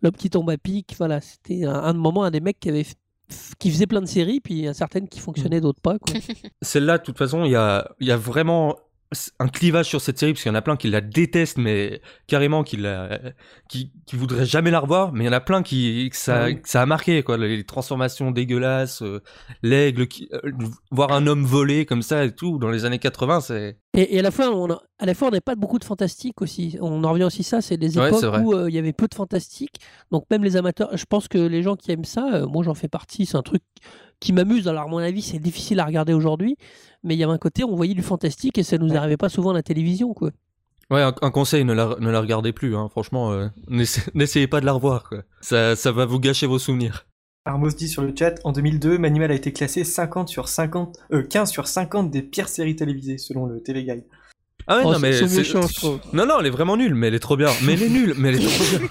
[0.00, 0.94] L'homme qui tombe à pic.
[0.96, 2.86] Voilà, c'était un, un moment un des mecs qui avait
[3.58, 5.98] qui faisait plein de séries, puis il y a certaines qui fonctionnaient, d'autres pas.
[5.98, 6.20] Quoi.
[6.62, 8.76] Celle-là, de toute façon, il y a, il y a vraiment
[9.38, 12.02] un clivage sur cette série parce qu'il y en a plein qui la détestent mais
[12.26, 13.18] carrément qui la
[13.68, 16.42] qui, qui voudraient jamais la revoir mais il y en a plein qui que ça
[16.42, 16.60] Ah oui.
[16.60, 19.22] que ça a marqué quoi les transformations dégueulasses euh,
[19.62, 20.40] l'aigle qui euh,
[20.90, 24.18] voir un homme voler comme ça et tout dans les années 80 c'est Et, et
[24.18, 26.76] à la fois, on a- à la fois, on n'a pas beaucoup de fantastique aussi.
[26.80, 29.14] On en revient aussi ça, c'est des époques où euh, il y avait peu de
[29.14, 29.76] fantastique.
[30.10, 32.74] Donc même les amateurs, je pense que les gens qui aiment ça, euh, moi j'en
[32.74, 33.24] fais partie.
[33.24, 33.62] C'est un truc
[34.20, 34.68] qui m'amuse.
[34.68, 36.56] Alors à mon avis, c'est difficile à regarder aujourd'hui,
[37.04, 39.28] mais il y avait un côté, on voyait du fantastique et ça nous arrivait pas
[39.28, 40.30] souvent à la télévision, quoi.
[40.90, 44.46] ouais un, un conseil ne la, ne la regardez plus hein, franchement euh, n'essa- n'essayez
[44.46, 47.06] pas de la revoir quoi ça ça va vous gâcher vos souvenirs
[47.44, 51.22] Armos dit sur le chat, en 2002, Manimal a été classé 50 sur 50, euh,
[51.22, 54.04] 15 sur 50 des pires séries télévisées, selon le TV Guide.
[54.66, 56.00] ah ouais Oh, non c'est- mais c'est c'est- méchant, je trouve.
[56.12, 58.14] non non elle est vraiment nulle mais elle est trop bien mais elle est nulle
[58.18, 58.88] mais elle est trop bien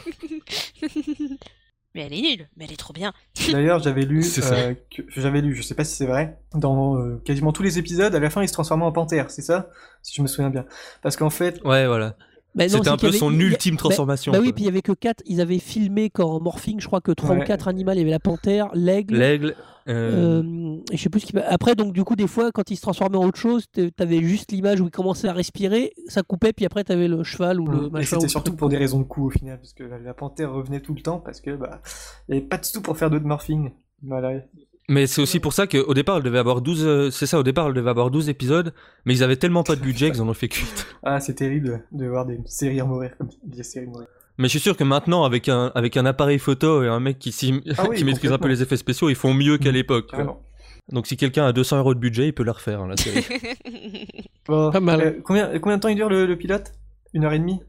[1.97, 3.11] mais elle est nulle, mais elle est trop bien.
[3.51, 7.21] D'ailleurs, j'avais lu, euh, que, j'avais lu, je sais pas si c'est vrai, dans euh,
[7.25, 9.69] quasiment tous les épisodes, à la fin, il se transformait en panthère, c'est ça?
[10.03, 10.65] Si je me souviens bien.
[11.01, 12.15] Parce qu'en fait, ouais voilà
[12.57, 14.69] Bah c'était un peu avait- son il ultime bah- transformation Bah oui, puis il y
[14.69, 15.23] avait que quatre.
[15.25, 17.41] Ils avaient filmé qu'en morphing, je crois que trois Ouais.
[17.41, 17.91] ou quatre animaux.
[17.93, 19.15] Il y avait la panthère, l'aigle.
[19.17, 19.55] l'aigle
[19.87, 21.37] euh, euh, et je sais plus ce qui.
[21.37, 23.65] Après, donc du coup, des fois, quand il se transformait en autre chose,
[23.95, 27.61] t'avais juste l'image où il commençait à respirer, ça coupait, puis après t'avais le cheval
[27.61, 28.15] ou le et machin.
[28.17, 28.57] c'était ou surtout tout.
[28.57, 31.01] pour des raisons de coût au final, parce que la, la panthère revenait tout le
[31.01, 31.81] temps, parce que bah,
[32.27, 33.71] il y avait pas de sous pour faire d'autres morphing.
[34.03, 34.41] Voilà.
[34.89, 37.43] Mais c'est aussi pour ça qu'au départ, elle devait avoir 12, euh, c'est ça, au
[37.43, 38.73] départ, elle devait avoir 12 épisodes,
[39.05, 40.87] mais ils avaient tellement pas de budget qu'ils en ont fait 8.
[41.03, 44.07] Ah, c'est terrible de voir des séries mourir comme des séries mourir.
[44.37, 47.17] Mais je suis sûr que maintenant, avec un, avec un appareil photo et un mec
[47.19, 49.69] qui, s'y- Ah oui, qui maîtrise un peu les effets spéciaux, ils font mieux qu'à
[49.69, 49.75] Mhm.
[49.75, 50.11] l'époque.
[50.89, 53.25] Donc si quelqu'un a 200 euros de budget, il peut la refaire, hein, la série.
[54.47, 55.01] Bon, Pas mal.
[55.01, 56.71] euh, combien, combien de temps il dure le, le pilote?
[57.13, 57.59] Une heure et demie?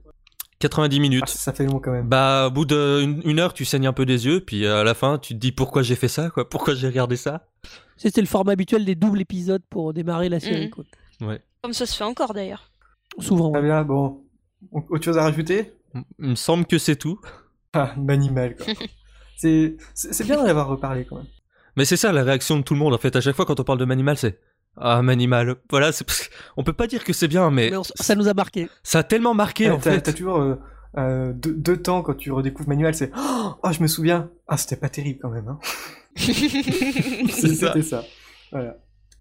[0.60, 1.24] 90 minutes.
[1.24, 2.08] ah, ça, fait long quand même.
[2.08, 4.94] Bah, au bout d'une une heure, tu saignes un peu des yeux, puis à la
[4.94, 7.46] fin, tu te dis pourquoi j'ai fait ça, quoi, pourquoi j'ai regardé ça?
[7.96, 10.66] C'était le format habituel des doubles épisodes pour démarrer la série.
[10.66, 10.70] Mhm.
[10.70, 10.84] quoi.
[11.20, 11.40] Ouais.
[11.62, 12.70] Comme ça se fait encore d'ailleurs.
[13.18, 13.52] Souvent.
[13.52, 14.22] Très bien, bon.
[14.72, 15.72] Autre chose à rajouter?
[16.18, 17.20] Il me semble que c'est tout.
[17.72, 18.66] Ah, Manimal, quoi.
[19.36, 21.26] c'est c'est c'est bien d'en avoir reparlé quand même.
[21.76, 23.14] Mais c'est ça la réaction de tout le monde en fait.
[23.14, 24.40] À chaque fois quand on parle de Manimal, c'est
[24.80, 25.56] ah Manimal.
[25.70, 28.28] Voilà, c'est parce on peut pas dire que c'est bien, mais Mais on- ça nous
[28.28, 28.68] a marqué.
[28.82, 30.00] ça a tellement marqué Ouais, en t'as, fait.
[30.02, 30.54] t'as toujours euh,
[30.96, 34.30] euh, deux, deux temps quand tu redécouvres Manuel, c'est oh, je me souviens.
[34.48, 35.48] Ah, c'était pas terrible quand même.
[35.48, 35.58] Hein.
[36.16, 37.68] C'est ça.
[37.68, 38.04] C'était ça.
[38.50, 38.76] Voilà.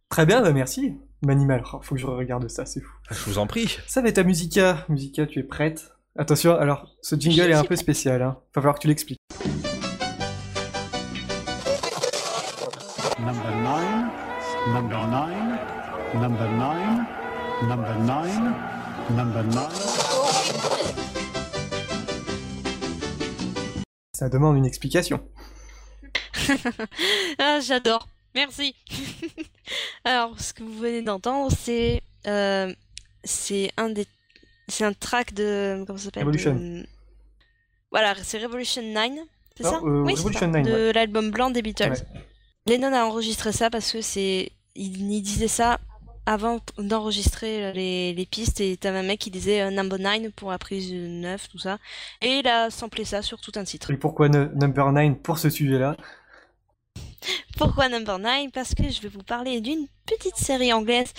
[0.09, 0.93] Très bien, bah merci.
[1.23, 2.91] Manimal, oh, faut que je regarde ça, c'est fou.
[3.11, 3.77] Je vous en prie.
[3.87, 4.85] Ça va être à Musica.
[4.89, 8.37] Musica, tu es prête Attention, alors, ce jingle est un peu spécial, hein.
[8.55, 9.19] Va falloir que tu l'expliques.
[13.19, 14.09] Number nine,
[14.73, 15.60] number nine,
[16.15, 17.06] number nine,
[17.67, 18.53] number nine,
[19.15, 19.69] number nine.
[24.13, 25.19] Ça demande une explication.
[27.39, 28.08] ah, j'adore.
[28.36, 28.75] Merci.
[30.03, 32.73] Alors, ce que vous venez d'entendre, c'est euh,
[33.23, 34.06] c'est un des,
[34.67, 36.56] c'est un track de comment ça s'appelle Revolution.
[36.56, 36.86] de-
[37.91, 39.12] Voilà, c'est Revolution 9,
[39.56, 39.75] c'est Non, ça?
[39.77, 40.93] euh, Oui, c'est Revolution ça, 9, de ouais.
[40.93, 41.91] l'album blanc des Beatles.
[41.91, 42.21] Ouais.
[42.67, 45.79] Lennon a enregistré ça parce que c'est, il, il disait ça
[46.25, 50.51] avant d'enregistrer les, les pistes et t'avais un mec qui disait euh, number 9 pour
[50.51, 51.77] la prise 9, tout ça.
[52.21, 53.91] Et il a samplé ça sur tout un titre.
[53.91, 55.95] Et pourquoi ne- Number 9 pour ce sujet-là?
[57.57, 61.13] Pourquoi number 9 Parce que je vais vous parler d'une petite série anglaise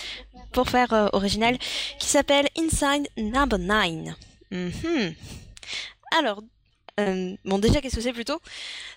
[0.53, 1.59] pour faire euh, original
[1.99, 4.15] qui s'appelle Inside Number 9.
[4.51, 5.15] Mhm.
[6.19, 6.43] Alors,
[7.01, 8.41] euh, bon déjà qu'est-ce que c'est plutôt?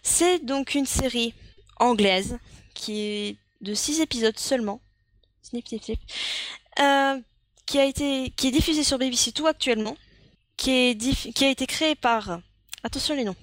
[0.04, 1.34] C'est donc une série
[1.80, 2.38] anglaise
[2.74, 4.82] qui est de 6 épisodes seulement.
[5.42, 6.00] Snip, snip, snip.
[6.80, 7.20] Euh,
[7.66, 9.96] qui a été qui est diffusée sur BBC Two actuellement,
[10.58, 12.40] qui est diff- qui a été créée par
[12.84, 13.36] attention les noms.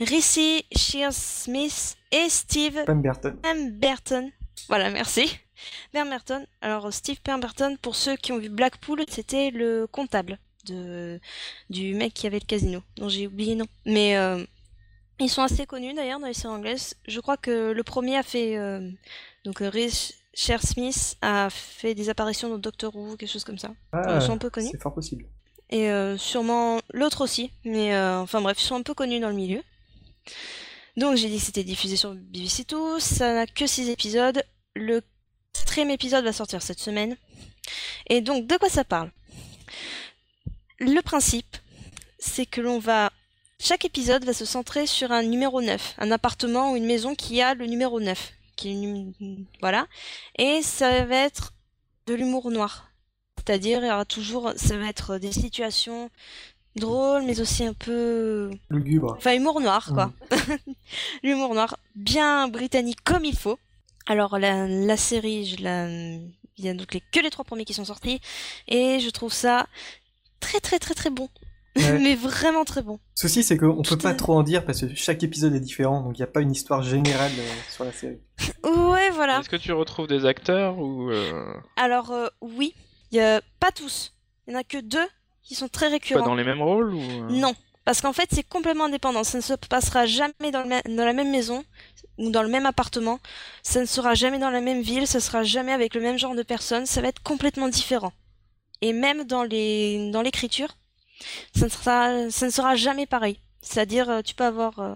[0.00, 3.36] Ricci Shearsmith et Steve Pemberton.
[3.42, 4.30] Pemberton.
[4.68, 5.30] Voilà, merci.
[5.92, 6.46] Pemberton.
[6.60, 11.20] Alors, Steve Pemberton, pour ceux qui ont vu Blackpool, c'était le comptable de,
[11.70, 13.66] du mec qui avait le casino, dont j'ai oublié le nom.
[13.84, 14.44] Mais euh,
[15.20, 16.94] ils sont assez connus d'ailleurs dans les séries anglaises.
[17.06, 18.56] Je crois que le premier a fait.
[18.56, 18.90] euh,
[19.48, 23.70] donc, euh, Rhys Shearsmith a fait des apparitions dans Doctor Who, quelque chose comme ça.
[23.92, 24.68] Ah, Ils sont un peu connus.
[24.72, 25.24] C'est fort possible.
[25.70, 27.50] Et euh, sûrement l'autre aussi.
[27.64, 29.62] Mais euh, enfin bref, ils sont un peu connus dans le milieu.
[30.98, 33.00] Donc j'ai dit que c'était diffusé sur BBC Two.
[33.00, 34.44] Ça n'a que 6 épisodes.
[34.74, 35.00] Le
[35.54, 37.16] quatrième épisode va sortir cette semaine.
[38.10, 39.10] Et donc de quoi ça parle?
[40.78, 41.56] Le principe,
[42.18, 43.10] c'est que l'on va...
[43.58, 47.40] Chaque épisode va se centrer sur un numéro 9, un appartement ou une maison qui
[47.40, 48.34] a le numéro 9.
[48.58, 49.12] Qui num-
[49.60, 49.86] Voilà.
[50.36, 51.52] Et ça va être
[52.08, 52.90] de l'humour noir.
[53.38, 56.10] C'est-à-dire, il y aura toujours, ça va être des situations
[56.74, 59.14] drôles, mais aussi un peu, Lugubre.
[59.16, 60.12] enfin, humour noir, quoi.
[61.22, 63.58] L'humour noir, bien britannique comme il faut.
[64.06, 67.64] Alors, la, la série, je la, il y a donc les, que les trois premiers
[67.64, 68.20] qui sont sortis,
[68.66, 69.66] et je trouve ça
[70.40, 71.28] très, très, très, très bon.
[71.76, 71.98] Ouais.
[72.00, 72.98] mais vraiment très bon.
[73.14, 76.18] Ceci, c'est qu'on peut pas trop en dire parce que chaque épisode est différent, donc
[76.18, 78.18] il n'y a pas une histoire générale euh, sur la série.
[78.64, 79.38] Ouais, voilà.
[79.40, 81.44] Est-ce que tu retrouves des acteurs ou euh,
[81.76, 82.74] Alors, euh, oui,
[83.12, 84.12] il y a pas tous.
[84.46, 85.06] Il y en a que deux
[85.42, 86.24] qui sont très pas récurrents.
[86.24, 87.54] dans les mêmes rôles ou euh, Non,
[87.84, 89.22] parce qu'en fait, c'est complètement indépendant.
[89.24, 91.64] Ça ne se passera jamais dans, le ma- dans la même maison
[92.18, 93.20] ou dans le même appartement.
[93.62, 95.06] Ça ne sera jamais dans la même ville.
[95.06, 96.86] Ça sera jamais avec le même genre de personnes.
[96.86, 98.12] Ça va être complètement différent.
[98.80, 100.76] Et même dans les dans l'écriture,
[101.54, 103.40] ça ne sera ça ne sera jamais pareil.
[103.60, 104.94] C'est-à-dire, euh, tu peux avoir, euh,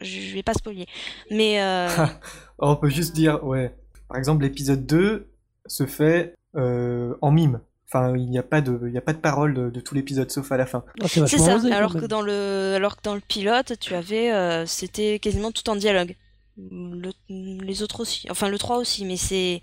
[0.00, 0.86] je vais pas spoiler,
[1.30, 1.88] mais euh,
[2.58, 3.74] on peut juste dire, ouais.
[4.08, 5.30] Par exemple, l'épisode 2
[5.66, 7.60] se fait euh, en mime.
[7.88, 10.30] Enfin, il n'y a pas de, il a pas de parole de, de tout l'épisode
[10.30, 10.82] sauf à la fin.
[11.02, 11.56] Ah, c'est ça.
[11.56, 15.50] osé, alors que dans le, alors que dans le pilote, tu avais, euh, c'était quasiment
[15.52, 16.16] tout en dialogue.
[16.58, 19.60] Le- les autres aussi, enfin le 3 aussi, mais c'est,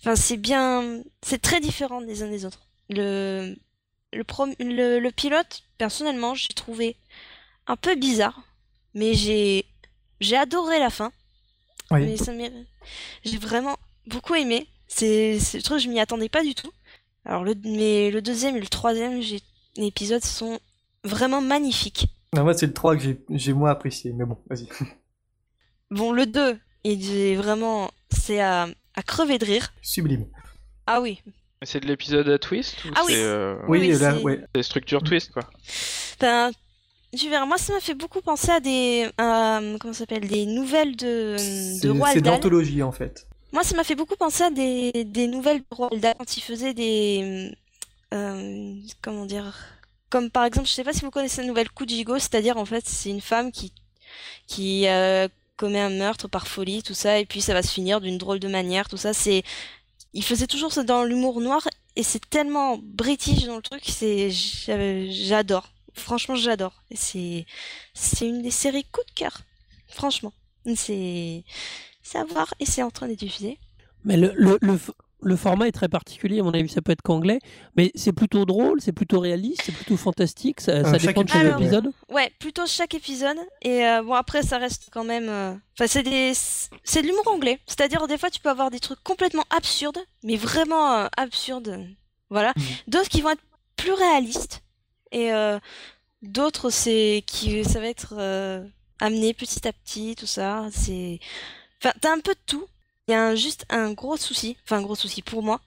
[0.00, 2.66] enfin c'est bien, c'est très différent des uns des autres.
[2.90, 3.54] Le,
[4.12, 6.96] le, prom- le, le pilote, personnellement, j'ai trouvé
[7.66, 8.42] un peu bizarre,
[8.94, 9.66] mais j'ai,
[10.20, 11.12] j'ai adoré la fin.
[11.90, 12.16] Oui.
[13.24, 14.66] J'ai vraiment beaucoup aimé.
[14.86, 16.70] C'est, le truc, je m'y attendais pas du tout.
[17.24, 19.20] Alors le, mais le deuxième et le troisième,
[19.76, 20.58] épisodes sont
[21.04, 22.06] vraiment magnifiques.
[22.34, 24.68] Non, moi, c'est le 3 que j'ai, j'ai moins apprécié, mais bon, vas-y.
[25.90, 29.72] Bon, le 2, il est vraiment, c'est à, à crever de rire.
[29.80, 30.26] Sublime.
[30.86, 31.22] Ah oui.
[31.62, 33.12] C'est de l'épisode à twist ou Ah oui.
[33.14, 34.40] c'est euh, Oui, Oui, là, c'est- ouais.
[34.54, 35.42] des structures twist quoi
[36.20, 36.50] Ben,
[37.16, 40.46] tu verras, moi ça m'a fait beaucoup penser à des, à, comment ça s'appelle, des
[40.46, 43.26] nouvelles de, C'est, de Roald c'est l'anthologie, en fait.
[43.50, 46.42] Moi, ça m'a fait beaucoup penser à des, des nouvelles de Roald Dahl quand il
[46.42, 47.50] faisait des.
[48.12, 49.56] euh, comment dire
[50.10, 52.84] Comme par exemple, je sais pas si vous connaissez la nouvelle Kujigo, c'est-à-dire en fait,
[52.86, 53.72] c'est une femme qui,
[54.46, 58.02] qui euh, commet un meurtre par folie, tout ça, et puis ça va se finir
[58.02, 59.14] d'une drôle de manière, tout ça.
[59.14, 59.42] C'est.
[60.14, 61.66] Il faisait toujours ça dans l'humour noir,
[61.96, 64.30] et c'est tellement british dans le truc, c'est.
[64.30, 65.68] j'a- J'adore.
[65.94, 66.82] Franchement, j'adore.
[66.94, 67.44] C'est.
[67.94, 69.40] C'est une des séries coup de cœur.
[69.88, 70.32] Franchement.
[70.76, 71.44] C'est.
[72.02, 73.58] C'est à voir, et c'est en train d'être diffusé.
[74.04, 74.58] Mais le, le,
[75.20, 77.40] le format est très particulier, à mon avis, ça peut être qu'anglais,
[77.76, 81.28] mais c'est plutôt drôle, c'est plutôt réaliste, c'est plutôt fantastique, ça, ça chaque dépend de
[81.28, 81.90] chaque épisode, épisode.
[82.10, 83.36] Ouais, plutôt chaque épisode.
[83.62, 85.28] Et euh, bon, après, ça reste quand même.
[85.28, 86.32] euh, Enfin, c'est des.
[86.84, 87.58] C'est de l'humour anglais.
[87.66, 91.86] C'est-à-dire, des fois, tu peux avoir des trucs complètement absurdes, mais vraiment euh, absurdes.
[92.30, 92.52] Voilà.
[92.56, 92.62] Mhm.
[92.88, 93.42] D'autres qui vont être
[93.76, 94.62] plus réalistes.
[95.12, 95.58] Et euh,
[96.22, 97.22] d'autres, c'est.
[97.26, 98.64] qui Ça va être euh,
[99.00, 100.66] amené petit à petit, tout ça.
[100.72, 101.18] C'est.
[101.82, 102.66] Enfin, t'as un peu de tout.
[103.08, 104.56] Il y a un- juste un gros souci.
[104.64, 105.60] Enfin, un gros souci pour moi.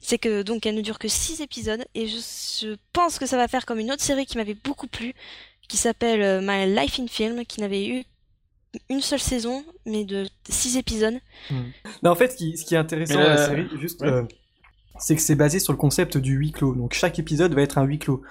[0.00, 2.16] C'est que donc elle ne dure que 6 épisodes et je,
[2.62, 5.14] je pense que ça va faire comme une autre série qui m'avait beaucoup plu
[5.68, 8.04] qui s'appelle euh, My Life in Film, qui n'avait eu
[8.90, 11.14] une seule saison, mais de six épisodes.
[12.02, 14.08] Non, en fait, ce qui, ce qui est intéressant Mais dans la série, juste, Ouais.
[14.08, 14.22] euh,
[14.98, 16.74] c'est que c'est basé sur le concept du huis clos.
[16.74, 18.22] Donc chaque épisode va être un huis clos.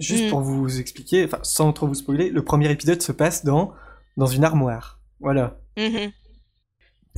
[0.00, 0.30] Juste Mm.
[0.30, 3.72] pour vous expliquer, enfin sans trop vous spoiler, le premier épisode se passe dans
[4.18, 4.98] dans une armoire.
[5.20, 5.58] Voilà.
[5.78, 6.10] Mhm.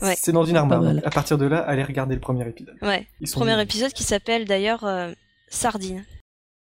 [0.03, 0.15] Ouais.
[0.17, 0.81] C'est dans une armoire.
[0.83, 2.77] Donc, à partir de là, allez regarder le premier épisode.
[2.83, 3.07] Ouais.
[3.21, 5.13] Ils sont Premier épisode qui s'appelle d'ailleurs euh,
[5.49, 6.05] Sardine.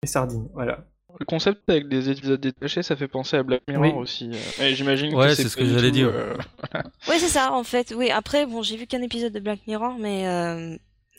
[0.03, 0.49] les sardines.
[0.55, 0.85] Voilà.
[1.21, 3.93] Le concept avec des épisodes détachés, ça fait penser à Black Mirror Oui.
[3.97, 4.31] aussi.
[4.33, 4.65] euh.
[4.65, 6.09] Et j'imagine Ouais, que c'est c'est ce que j'allais dire.
[6.13, 6.35] euh,
[7.09, 7.95] Oui, c'est ça, en fait.
[7.97, 10.77] Oui, après, bon, j'ai vu qu'un épisode de Black Mirror, mais euh,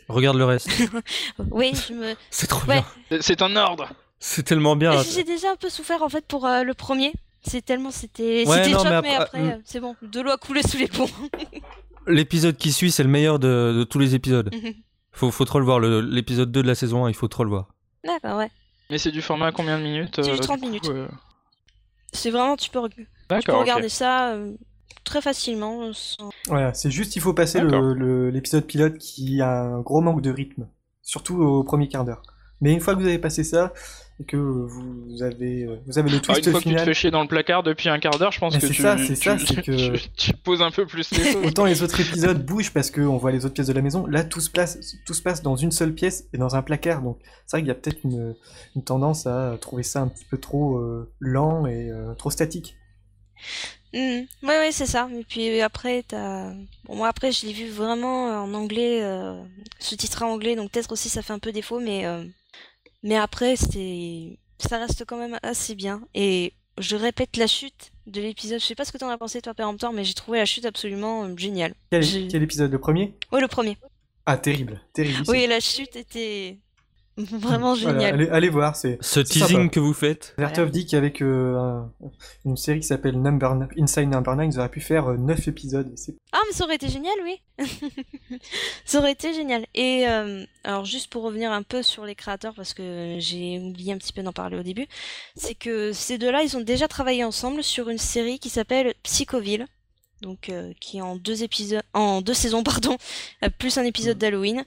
[0.09, 0.69] Regarde le reste.
[1.51, 2.13] oui, je me.
[2.29, 2.83] C'est trop Ouais.
[3.09, 3.21] bien.
[3.21, 3.89] c'est- un ordre.
[4.19, 5.01] C'est tellement bien.
[5.03, 7.13] J'ai déjà un peu souffert en fait pour euh, le premier.
[7.47, 9.49] C'est tellement c'était Ouais, c'était non, choc, mais mais après- après, mm.
[9.51, 11.07] euh, c'est bon, de l'eau a coulé sous les ponts.
[12.07, 14.53] L'épisode qui suit, c'est le meilleur de, de tous les épisodes.
[14.53, 14.73] Mhm.
[15.11, 15.79] Faut, faut trop le voir.
[15.79, 17.69] L'épisode 2 de la saison 1, il faut trop le voir.
[18.05, 18.49] D'accord, ouais.
[18.89, 20.89] Mais c'est du format à combien de minutes C'est du euh, 30 coup, minutes.
[20.89, 21.07] euh
[22.13, 23.05] C'est vraiment tu peux, tu
[23.45, 24.53] peux regarder ça euh,
[25.03, 25.83] très facilement.
[25.83, 27.81] euh, sans- Voilà, c'est juste il faut passer D'accord.
[27.81, 30.67] le- le- l'épisode pilote qui a un gros manque de rythme,
[31.01, 32.21] surtout au premier quart d'heure.
[32.61, 33.73] Mais une fois que vous avez passé ça
[34.19, 36.85] et que vous avez vous avez le Ah, twist une fois que tu te final,
[36.85, 38.81] fais chier dans le placard depuis un quart d'heure, je pense Mais que c'est tu,
[38.81, 41.45] ça, c'est tu- ça, c'est que- tu, tu poses un peu plus les choses.
[41.45, 44.23] autant les autres épisodes bougent parce qu'on voit les autres pièces de la maison, là
[44.23, 47.01] tout se place tout se passe dans une seule pièce et dans un placard.
[47.01, 48.35] Donc c'est vrai qu'il y a peut-être une,
[48.75, 52.77] une tendance à trouver ça un petit peu trop euh, lent et euh, trop statique.
[53.93, 54.25] Mhm.
[54.43, 55.07] Ouais, ouais, c'est ça.
[55.17, 56.51] Et puis après, t'as.
[56.85, 59.41] Bon, moi, après, je l'ai vu vraiment en anglais, euh,
[59.79, 62.23] sous-titré en anglais, donc peut-être aussi ça fait un peu défaut, mais, euh,
[63.05, 64.39] mais après, c'est.
[64.57, 66.01] Ça reste quand même assez bien.
[66.15, 68.59] Et je répète la chute de l'épisode.
[68.59, 70.65] Je sais pas ce que t'en as pensé, toi, Péremptoire, mais j'ai trouvé la chute
[70.65, 71.75] absolument euh, géniale.
[71.91, 73.15] Quel épisode le premier?
[73.31, 73.77] Oui, le premier.
[74.25, 75.23] Ah terrible, terrible.
[75.27, 76.57] Oui, la chute était
[77.17, 78.13] vraiment Voilà, géniale.
[78.15, 79.69] allez, allez voir, c'est Ce teasing sympa.
[79.69, 81.91] que vous faites, Vertov dit qu'avec euh, un-
[82.43, 85.93] une série qui s'appelle Number Inside Number 9, ils auraient pu faire 9 épisodes.
[86.33, 87.39] Ah, mais ça aurait été génial, oui.
[88.85, 89.65] ça aurait été génial.
[89.73, 93.93] Et euh, alors, juste pour revenir un peu sur les créateurs, parce que j'ai oublié
[93.93, 94.87] un petit peu d'en parler au début,
[95.35, 99.67] c'est que ces deux-là, ils ont déjà travaillé ensemble sur une série qui s'appelle Psychoville,
[100.21, 102.97] donc euh, qui est en deux épisodes, en deux saisons, pardon,
[103.43, 104.65] euh, plus un épisode d'Halloween,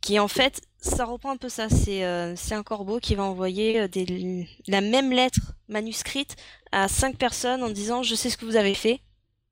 [0.00, 1.68] qui en fait, ça reprend un peu ça.
[1.68, 6.36] C'est euh, c'est un corbeau qui va envoyer euh, des, la même lettre manuscrite
[6.72, 9.00] à cinq personnes en disant je sais ce que vous avez fait,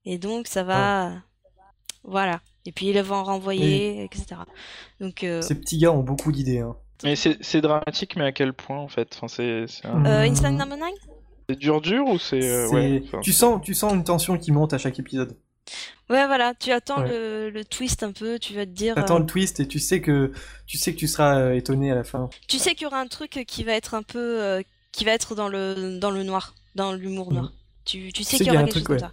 [0.05, 1.13] et donc ça va,
[2.03, 2.41] voilà.
[2.65, 4.41] Et puis il va en renvoyer, etc.
[4.99, 6.59] Donc euh, Ces petits gars ont beaucoup d'idées.
[6.59, 6.75] Hein.
[7.03, 9.09] Mais c'est dramatique, mais à quel point en fait?
[9.15, 10.21] Enfin, C'est c'est un- euh.
[10.29, 10.89] Inside Number 9
[11.49, 12.43] c'est dur dur ou c'est.
[12.43, 15.35] euh, C'est- ouais, enfin, tu, sens, tu sens une tension qui monte à chaque épisode.
[16.09, 17.09] Ouais, voilà, tu attends Ouais.
[17.09, 18.95] le, le twist un peu, tu vas te dire.
[18.95, 20.31] T'attends euh, le twist et tu sais que
[20.65, 22.29] tu sais que tu seras euh, étonné à la fin.
[22.47, 24.41] Tu sais qu'il y aura un truc qui va être un peu.
[24.41, 27.53] euh, qui va être dans le, dans le noir, dans l'humour noir.
[27.85, 29.11] Tu, tu sais sais qu'il y aura un truc, comme ça.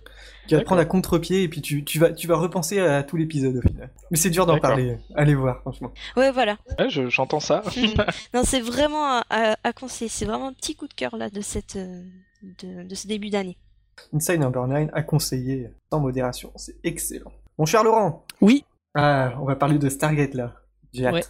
[0.49, 3.03] Tu vas te prendre à contre-pied et puis tu, tu, vas, tu vas repenser à
[3.03, 3.90] tout l'épisode au final.
[4.11, 4.97] Mais c'est dur d'en parler.
[5.14, 5.92] Allez voir, franchement.
[6.16, 6.57] Ouais, voilà.
[6.79, 7.62] ouais, je- j'entends ça.
[8.35, 10.09] non, c'est vraiment à, à- à conseiller.
[10.11, 12.03] C'est vraiment un petit coup de cœur là de, cette, euh,
[12.42, 13.57] de, de ce début d'année.
[14.13, 16.53] Inside Number 9 à conseiller sans modération.
[16.57, 17.33] C'est excellent.
[17.59, 18.25] Mon cher Laurent.
[18.41, 18.65] Oui.
[18.95, 20.55] Ah, on va parler de Stargate là.
[20.93, 21.15] J'ai hâte.
[21.15, 21.25] Ouais.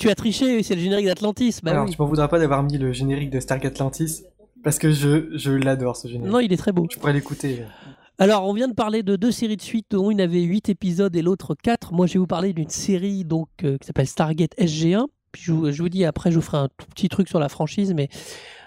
[0.00, 1.56] Tu, as triché, c'est le générique d'Atlantis.
[1.62, 1.90] Bah Alors, oui.
[1.92, 4.22] tu m'en voudras pas d'avoir mis le générique de Stargate Atlantis
[4.64, 6.32] parce que je, je l'adore ce générique.
[6.32, 6.86] Non, il est très beau.
[6.90, 7.64] Je pourrais l'écouter.
[8.18, 11.14] Alors, on vient de parler de deux séries de suite, dont une avait 8 épisodes
[11.16, 11.92] et l'autre 4.
[11.92, 15.06] Moi, je vais vous parler d'une série donc, euh, qui s'appelle Stargate SG1.
[15.32, 17.38] Puis je, vous- je vous dis, après, je vous ferai un tout petit truc sur
[17.38, 18.08] la franchise, mais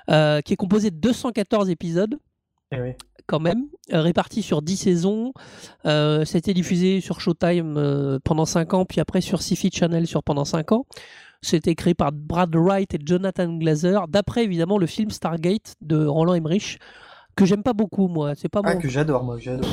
[0.10, 2.16] euh, qui est composée de 214 épisodes,
[2.72, 2.90] Eh oui.
[3.28, 5.34] quand même, euh, répartis sur 10 saisons.
[5.84, 10.24] Ça a été diffusé sur Showtime pendant 5 ans, puis après sur Sci-Fi Channel sur
[10.24, 10.86] pendant 5 ans.
[11.44, 16.34] C'était créé par Brad Wright et Jonathan Glazer, d'après évidemment le film Stargate de Roland
[16.34, 16.80] Emmerich,
[17.36, 18.34] que j'aime pas beaucoup, moi.
[18.36, 19.70] C'est pas Ah, que j'adore, moi, j'adore.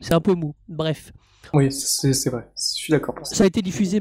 [0.00, 0.54] c'est un peu mou.
[0.68, 1.12] Bref,
[1.54, 2.48] Oui, c'est vrai.
[2.56, 3.34] Je suis d'accord ça.
[3.36, 4.00] ça a été diffusé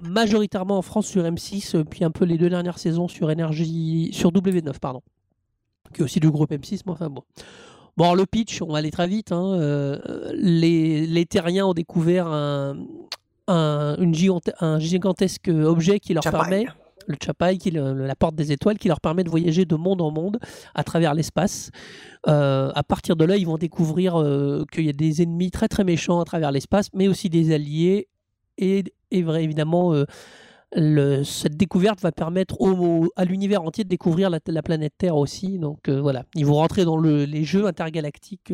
[0.00, 4.10] majoritairement en France sur M6, euh, puis un peu les deux dernières saisons sur Énergie,
[4.12, 5.02] sur W9, pardon,
[5.92, 6.82] qui est aussi du groupe M6.
[6.86, 7.22] Mais enfin bon.
[7.96, 9.32] Bon, alors, le pitch, on va aller très vite.
[9.32, 9.98] hein, euh,
[10.34, 12.76] les, les Terriens ont découvert un,
[13.48, 16.38] un, une gigante- un gigantesque objet qui leur Chapai.
[16.38, 16.66] permet,
[17.06, 20.00] le Chapai, qui le- la porte des étoiles, qui leur permet de voyager de monde
[20.02, 20.38] en monde
[20.74, 21.70] à travers l'espace.
[22.28, 25.68] Euh, à partir de là, ils vont découvrir euh, qu'il y a des ennemis très
[25.68, 28.08] très méchants à travers l'espace, mais aussi des alliés
[28.58, 30.04] et, et évidemment euh,
[30.74, 35.16] le- cette découverte va permettre au- à l'univers entier de découvrir la, la planète Terre
[35.16, 35.58] aussi.
[35.58, 38.52] Donc euh, voilà, ils vont rentrer dans le- les jeux intergalactiques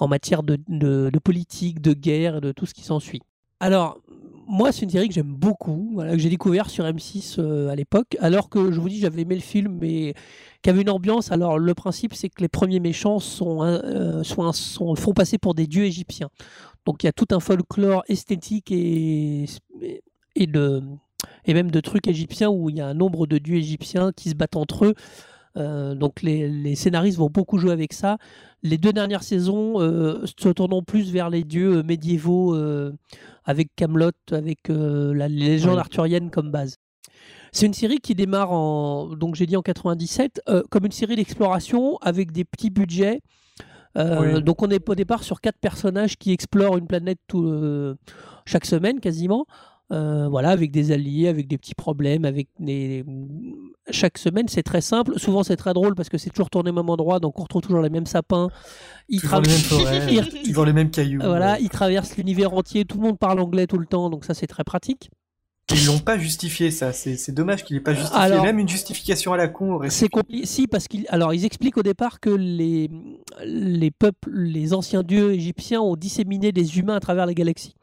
[0.00, 3.22] en matière de, de- de politique, de guerre de tout ce qui s'ensuit.
[3.60, 4.00] Alors,
[4.46, 8.16] moi, c'est une série que j'aime beaucoup, que j'ai découvert sur M6 euh, à l'époque,
[8.20, 10.14] alors que je vous dis, j'avais aimé le film, mais
[10.62, 11.32] qui avait une ambiance.
[11.32, 16.28] Alors, le principe, c'est que les premiers méchants euh, font passer pour des dieux égyptiens.
[16.86, 19.46] Donc, il y a tout un folklore esthétique et,
[20.36, 20.82] de,
[21.44, 24.30] et même de trucs égyptiens où il y a un nombre de dieux égyptiens qui
[24.30, 24.94] se battent entre eux.
[25.56, 28.18] Euh, donc les, les scénaristes vont beaucoup jouer avec ça.
[28.62, 32.92] Les deux dernières saisons euh, se tournent plus vers les dieux euh, médiévaux euh,
[33.44, 36.76] avec Camelot, avec la légende arthurienne comme base.
[37.52, 41.16] C'est une série qui démarre en, donc j'ai dit en 97, euh, comme une série
[41.16, 43.20] d'exploration avec des petits budgets.
[43.98, 44.42] Euh, Oui.
[44.42, 47.94] Donc on est au départ sur quatre personnages qui explorent une planète tout, euh,
[48.46, 49.44] chaque semaine quasiment.
[49.92, 53.04] Euh, voilà, avec des alliés, avec des petits problèmes, avec des...
[53.90, 55.18] chaque semaine c'est très simple.
[55.18, 57.60] Souvent c'est très drôle parce que c'est toujours tourné au même endroit, donc on retrouve
[57.62, 58.48] toujours les mêmes sapins.
[59.08, 60.06] Ils Toujours les mêmes forêts,
[60.44, 61.20] Ils- les mêmes cailloux.
[61.22, 61.58] voilà, ouais.
[61.62, 64.46] ils traversent l'univers entier, tout le monde parle anglais tout le temps, donc ça c'est
[64.46, 65.10] très pratique.
[65.74, 66.92] Ils l'ont pas justifié, ça.
[66.92, 68.18] C'est dommage qu'il ait pas justifié.
[68.20, 70.44] Alors- Même une justification à la con C'est compliqué.
[70.44, 72.90] Si, parce qu'ils alors ils expliquent au départ que les
[73.44, 77.74] les peuples, les anciens dieux égyptiens ont disséminé des humains à travers les galaxies.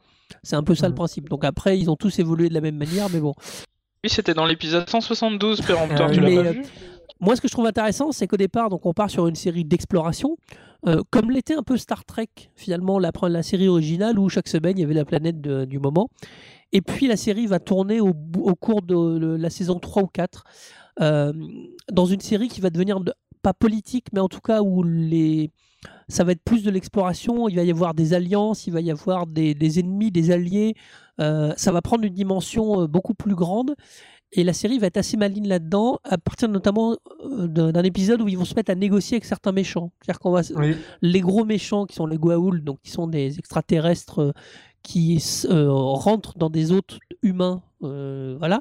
[0.42, 0.96] C'est un peu ça le Mhm.
[0.96, 1.28] principe.
[1.28, 3.34] Donc après, ils ont tous évolué de la même manière, mais bon.
[4.04, 6.62] Oui, c'était dans l'épisode 172, Péremptoire, Ah tu l'as pas euh, vu
[7.20, 9.64] Moi, ce que je trouve intéressant, c'est qu'au départ, donc on part sur une série
[9.64, 10.36] d'exploration,
[10.86, 14.78] euh, comme l'était un peu Star Trek, finalement, la, la série originale où chaque semaine
[14.78, 16.08] il y avait la planète de- du moment.
[16.72, 18.14] Et puis la série va tourner au,
[18.54, 20.44] cours de, le- la saison 3 ou 4,
[21.02, 21.32] euh,
[21.92, 23.12] dans une série qui va devenir de-
[23.42, 25.50] pas politique, mais en tout cas où les,
[26.08, 27.48] ça va être plus de l'exploration.
[27.48, 30.74] Il va y avoir des alliances, il va y avoir des, des ennemis, des alliés.
[31.20, 33.74] Euh, ça va prendre une dimension euh, beaucoup plus grande.
[34.32, 38.28] Et la série va être assez maligne là-dedans, à partir notamment euh, d'un épisode où
[38.28, 39.90] ils vont se mettre à négocier avec certains méchants.
[40.00, 40.76] C'est-à-dire qu'on va, Oui.
[41.02, 44.32] les gros méchants qui sont les Goa'uld, donc qui sont des extraterrestres
[44.82, 48.60] qui euh, rentrent dans des hôtes humains, euh, voilà.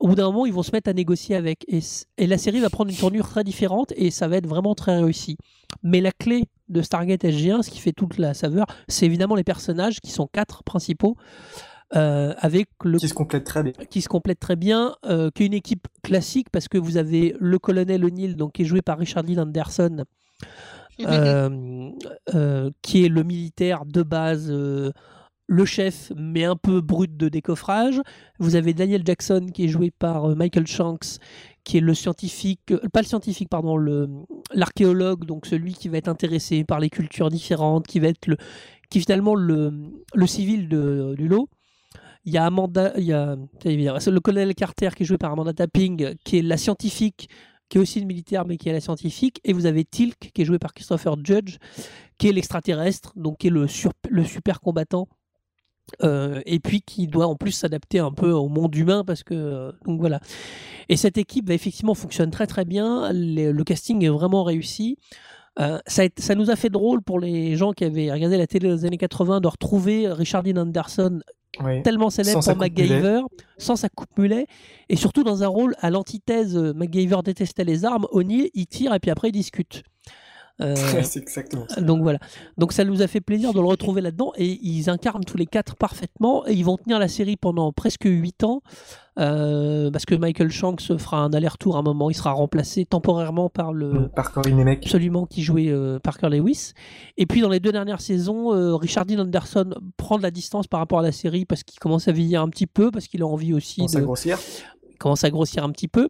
[0.00, 1.64] Au bout d'un moment, ils vont se mettre à négocier avec.
[1.68, 4.98] Et la série va prendre une tournure très différente et ça va être vraiment très
[4.98, 5.36] réussi.
[5.82, 9.44] Mais la clé de Stargate SG1, ce qui fait toute la saveur, c'est évidemment les
[9.44, 11.16] personnages qui sont quatre principaux.
[11.94, 13.72] euh, avec le Qui se complète très bien.
[13.90, 17.36] qui se complète très bien, euh, qui est une équipe classique parce que vous avez
[17.38, 20.04] le colonel O'Neill, donc qui est joué par Richard Dean Anderson,
[21.02, 21.90] euh,
[22.34, 24.92] euh, qui est le militaire de base, euh,
[25.46, 28.00] le chef, mais un peu brut de décoffrage.
[28.38, 31.18] Vous avez Daniel Jackson qui est joué par euh, Michael Shanks,
[31.64, 33.76] qui est le scientifique, euh, pas le scientifique, pardon,
[34.52, 38.36] l'archéologue, donc celui qui va être intéressé par les cultures différentes, qui va être le,
[38.90, 39.92] qui finalement le,
[40.26, 41.48] civil de, du lot.
[42.26, 45.52] Il y a Amanda, il y a le colonel Carter qui est joué par Amanda
[45.52, 47.28] Tapping, qui est la scientifique,
[47.68, 49.40] qui est aussi une militaire, mais qui est la scientifique.
[49.44, 51.58] Et vous avez Tilk, qui est joué par Christopher Judge,
[52.18, 53.66] qui est l'extraterrestre, donc qui est le
[54.24, 55.08] super combattant.
[56.02, 59.34] Euh, et puis qui doit en plus s'adapter un peu au monde humain parce que
[59.34, 60.18] euh, donc voilà
[60.88, 64.96] et cette équipe bah, effectivement fonctionne très très bien Les- le casting est vraiment réussi
[65.60, 68.84] Euh, ça, nous a fait drôle pour les gens qui avaient regardé la télé des
[68.86, 71.20] années 80 de retrouver Richard Dean Anderson
[71.62, 71.80] Oui.
[71.82, 72.60] tellement célèbre Sans pour.
[72.62, 73.20] MacGyver,
[73.58, 74.46] sans sa coupe mulet,
[74.88, 76.56] et surtout dans un rôle à l'antithèse.
[76.56, 79.84] MacGyver détestait les armes, O'Neill, il tire et puis après il discute.
[80.60, 81.80] Euh, c'est exactement ça.
[81.80, 82.18] donc voilà.
[82.58, 85.46] Donc ça nous a fait plaisir de le retrouver là-dedans, et ils incarnent tous les
[85.46, 88.62] quatre parfaitement, et ils vont tenir la série pendant presque 8 ans,
[89.18, 93.48] euh, parce que Michael Shanks fera un aller-retour à un moment, il sera remplacé temporairement
[93.50, 94.84] par le, Par Corinne et mec.
[94.84, 96.72] absolument qui jouait euh, Parker Lewis.
[97.16, 100.78] Et puis dans les deux dernières saisons, Richard Dean Anderson prend de la distance par
[100.78, 103.26] rapport à la série parce qu'il commence à vieillir un petit peu, parce qu'il a
[103.26, 104.38] envie aussi de s'agrossir.
[104.88, 106.08] il commence à grossir un petit peu.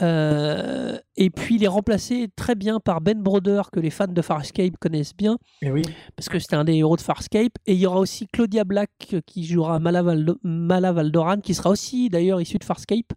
[0.00, 4.22] Euh, et puis il est remplacé très bien par Ben Broder que les fans de
[4.22, 5.82] Farscape connaissent bien Et oui.
[6.16, 7.52] parce que c'était un des héros de Farscape.
[7.66, 11.70] Et il y aura aussi Claudia Black qui jouera Mala, Valdo- Mala Valdoran, qui sera
[11.70, 13.12] aussi d'ailleurs issue de Farscape.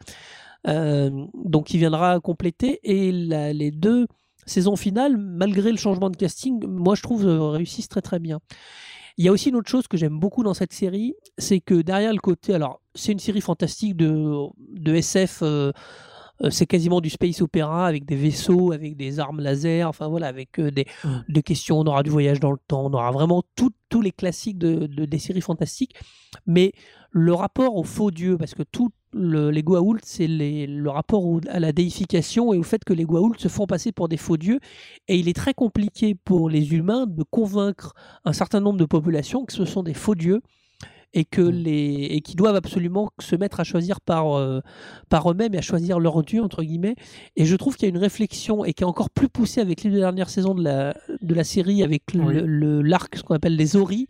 [0.67, 2.79] Euh, donc il viendra compléter.
[2.83, 4.05] Et la- les deux
[4.45, 8.39] saisons finales, malgré le changement de casting, moi je trouve euh, réussissent très très bien.
[9.17, 11.75] Il y a aussi une autre chose que j'aime beaucoup dans cette série, c'est que
[11.81, 14.29] derrière le côté, alors c'est une série fantastique de,
[14.73, 15.71] de SF, euh,
[16.49, 20.59] c'est quasiment du space opéra avec des vaisseaux, avec des armes laser, enfin voilà, avec
[20.59, 20.85] euh, des,
[21.29, 23.71] des questions, on aura du voyage dans le temps, on aura vraiment tous
[24.01, 25.95] les classiques de, de- des séries fantastiques,
[26.45, 26.73] mais
[27.11, 31.39] le rapport au faux dieu, parce que tout le, les Goa'uld, c'est le rapport au-
[31.47, 34.35] à la déification et au fait que les Goa'uld se font passer pour des faux
[34.35, 34.59] dieux,
[35.07, 37.93] et il est très compliqué pour les humains de convaincre
[38.25, 40.41] un certain nombre de populations que ce sont des faux dieux.
[41.15, 44.59] Et que les et qui doivent absolument se mettre à choisir par euh,
[45.09, 46.95] par eux-mêmes et à choisir leur dieu entre guillemets.
[47.35, 49.83] Et je trouve qu'il y a une réflexion et qui est encore plus poussée avec
[49.83, 52.35] les deux dernières saisons de la de la série avec le- Oui.
[52.45, 54.07] le l'arc ce qu'on appelle les Ori,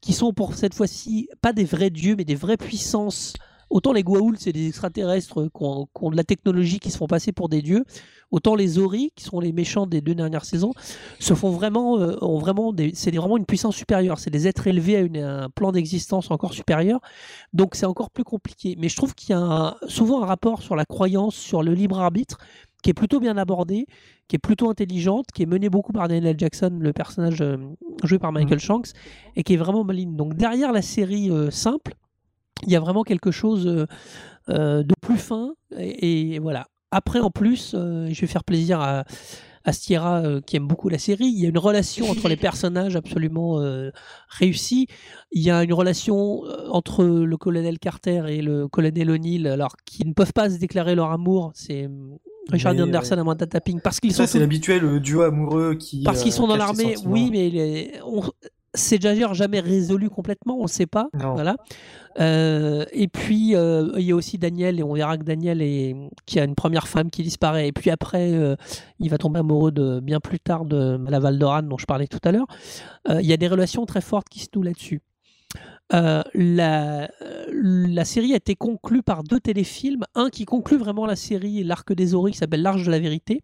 [0.00, 3.32] qui sont pour cette fois-ci pas des vrais dieux mais des vraies puissances.
[3.70, 6.96] Autant les Goa'uld, c'est des extraterrestres qui ont, qui ont de la technologie qui se
[6.96, 7.84] font passer pour des dieux.
[8.30, 10.72] Autant les Ori, qui sont les méchants des deux dernières saisons,
[11.18, 14.18] se font vraiment, euh, ont vraiment c'est vraiment une puissance supérieure.
[14.18, 17.00] C'est des êtres élevés à, une- à un plan d'existence encore supérieur.
[17.52, 18.74] Donc c'est encore plus compliqué.
[18.78, 21.72] Mais je trouve qu'il y a un- souvent un rapport sur la croyance, sur le
[21.74, 22.38] libre arbitre,
[22.82, 23.86] qui est plutôt bien abordé,
[24.28, 27.56] qui est plutôt intelligente, qui est menée beaucoup par Daniel Jackson, le personnage euh,
[28.04, 28.88] joué par Michael Shanks,
[29.36, 30.16] et qui est vraiment maligne.
[30.16, 31.94] Donc derrière la série euh, simple,
[32.66, 33.86] il y a vraiment quelque chose euh,
[34.48, 35.54] euh, de plus fin.
[35.78, 36.66] Et, et voilà.
[36.90, 39.04] Après, en plus, euh, je vais faire plaisir à,
[39.64, 41.26] à Stiera euh, qui aime beaucoup la série.
[41.26, 43.90] Il y a une relation entre les personnages absolument euh,
[44.28, 44.86] réussie.
[45.32, 50.06] Il y a une relation entre le colonel Carter et le colonel O'Neill, alors qui
[50.06, 51.52] ne peuvent pas se déclarer leur amour.
[51.54, 51.88] C'est euh,
[52.50, 53.18] Richard Mais, Anderson ouais.
[53.18, 56.02] à Amanda Tapping parce qu'ils Ça, sont c'est l'habituel duo amoureux qui.
[56.04, 58.22] parce qu'ils sont dans l'armée, oui, mais les- on-
[58.74, 61.08] c'est d'ailleurs jamais résolu complètement, on ne sait pas.
[61.14, 61.34] Non.
[61.34, 61.56] Voilà.
[62.20, 65.96] Euh, et puis, euh, il y a aussi Daniel, et on verra que Daniel est,
[66.26, 67.68] qui a une première femme qui disparaît.
[67.68, 68.56] Et puis après, euh,
[68.98, 72.20] il va tomber amoureux de, bien plus tard de la Valdoran, dont je parlais tout
[72.24, 72.46] à l'heure.
[73.08, 75.00] Il y a des relations très fortes qui se nouent là-dessus.
[75.90, 77.08] La,
[77.50, 80.04] la série a été conclue par deux téléfilms.
[80.14, 83.40] Un qui conclut vraiment la série, l'arc des Ori, qui s'appelle L'Arche de la Vérité.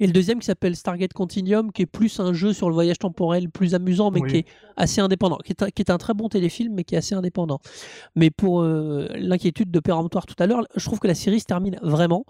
[0.00, 2.98] Et le deuxième qui s'appelle Stargate Continuum, qui est plus un jeu sur le voyage
[2.98, 4.30] temporel, plus amusant, mais Oui.
[4.30, 4.46] qui est
[4.76, 7.14] assez indépendant, qui est, un, qui est un très bon téléfilm, mais qui est assez
[7.14, 7.60] indépendant.
[8.16, 11.46] Mais pour euh, l'inquiétude de péremptoire tout à l'heure, je trouve que la série se
[11.46, 12.24] termine vraiment.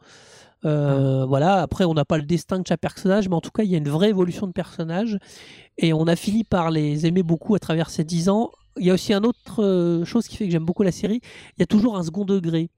[0.64, 3.64] Euh, Voilà, après on n'a pas le destin de chaque personnage, mais en tout cas
[3.64, 5.18] il y a une vraie évolution de personnage
[5.78, 8.51] et on a fini par les aimer beaucoup à travers ces dix ans.
[8.78, 11.20] Il y a aussi une autre euh, chose qui fait que j'aime beaucoup la série,
[11.57, 12.70] il y a toujours un second degré.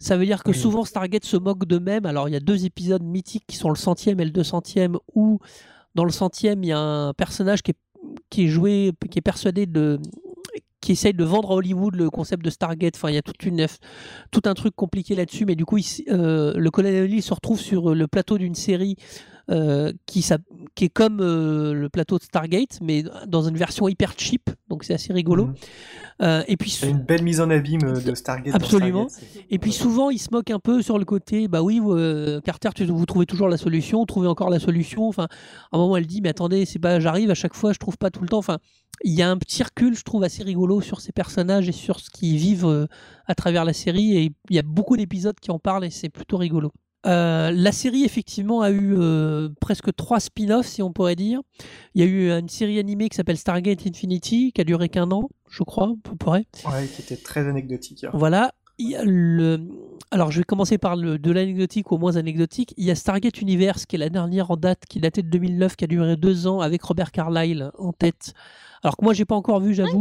[0.00, 2.06] Ça veut dire que souvent Stargate se moque d'eux-mêmes.
[2.06, 4.96] Alors il y a deux épisodes mythiques qui sont le centième et le deux centième
[5.14, 5.38] où
[5.94, 7.76] dans le centième il y a un personnage qui est,
[8.30, 10.00] qui est joué, qui est persuadé de
[10.80, 12.94] qui essaye de vendre à Hollywood le concept de Stargate.
[12.96, 13.66] Enfin, il y a toute une,
[14.30, 17.60] tout un truc compliqué là-dessus, mais du coup, il euh, le colonel O'Neill se retrouve
[17.60, 18.96] sur le plateau d'une série
[19.50, 20.24] euh, qui,
[20.80, 24.94] est comme euh, le plateau de Stargate, mais dans une version hyper cheap, donc c'est
[24.94, 25.46] assez rigolo.
[25.46, 25.54] Mhm.
[26.22, 28.54] Euh, et puis une belle mise en abîme euh, de Stargate.
[28.54, 29.08] Absolument.
[29.08, 31.94] Stargate, et puis souvent, il se moque un peu sur le côté, bah oui, vous,
[31.94, 35.08] euh, Carter, tu, vous trouvez toujours la solution, trouvez encore la solution.
[35.08, 35.28] Enfin,
[35.72, 37.96] à un moment, elle dit, mais attendez, c'est pas, j'arrive à chaque fois, je trouve
[37.96, 38.38] pas tout le temps.
[38.38, 38.58] Enfin,
[39.02, 42.00] il y a un petit recul, je trouve, assez rigolo sur ces personnages et sur
[42.00, 42.86] ce qu'ils vivent euh,
[43.26, 44.16] à travers la série.
[44.16, 46.70] Et il y a beaucoup d'épisodes qui en parlent et c'est plutôt rigolo.
[47.06, 51.40] Euh, la série, effectivement, a eu euh, presque trois spin-offs, si on pourrait dire.
[51.94, 55.10] Il y a eu une série animée qui s'appelle Stargate Infinity, qui a duré qu'un
[55.10, 56.46] an, je crois, peu près.
[56.66, 58.04] Ouais, qui était très anecdotique.
[58.04, 58.10] hein.
[58.12, 58.52] Voilà.
[58.76, 59.66] Il y a le...
[60.12, 62.74] Alors, je vais commencer par le, de l'anecdotique au moins anecdotique.
[62.76, 65.76] Il y a Stargate Universe, qui est la dernière en date, qui datait de 2009,
[65.76, 68.32] qui a duré deux ans, avec Robert Carlyle en tête.
[68.82, 70.00] Alors que moi, j'ai pas encore vu, j'avoue.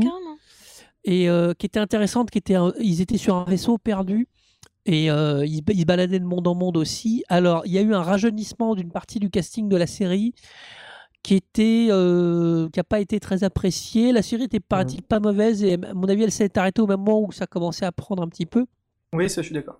[1.03, 4.27] et euh, qui était intéressante, qui était, un- ils étaient sur un vaisseau perdu.
[4.85, 7.23] Et euh, ils, baladaient de monde en monde aussi.
[7.29, 10.33] Alors, il y a eu un rajeunissement d'une partie du casting de la série
[11.21, 14.11] qui était euh, qui a pas été très apprécié.
[14.11, 17.01] La série était paraît-il pas mauvaise et à mon avis elle s'est arrêtée au même
[17.01, 18.65] moment où ça commençait à prendre un petit peu.
[19.13, 19.79] Oui, ça, je suis d'accord.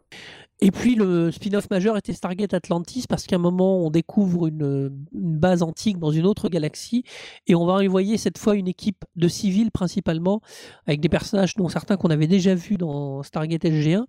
[0.61, 4.89] Et puis le spin-off majeur était Stargate Atlantis parce qu'à un moment on découvre une,
[5.13, 7.05] base antique dans une autre galaxie
[7.47, 10.41] et on va envoyer cette fois une équipe de civils principalement
[10.85, 14.03] avec des personnages dont certains qu'on avait déjà vus dans Stargate SG1.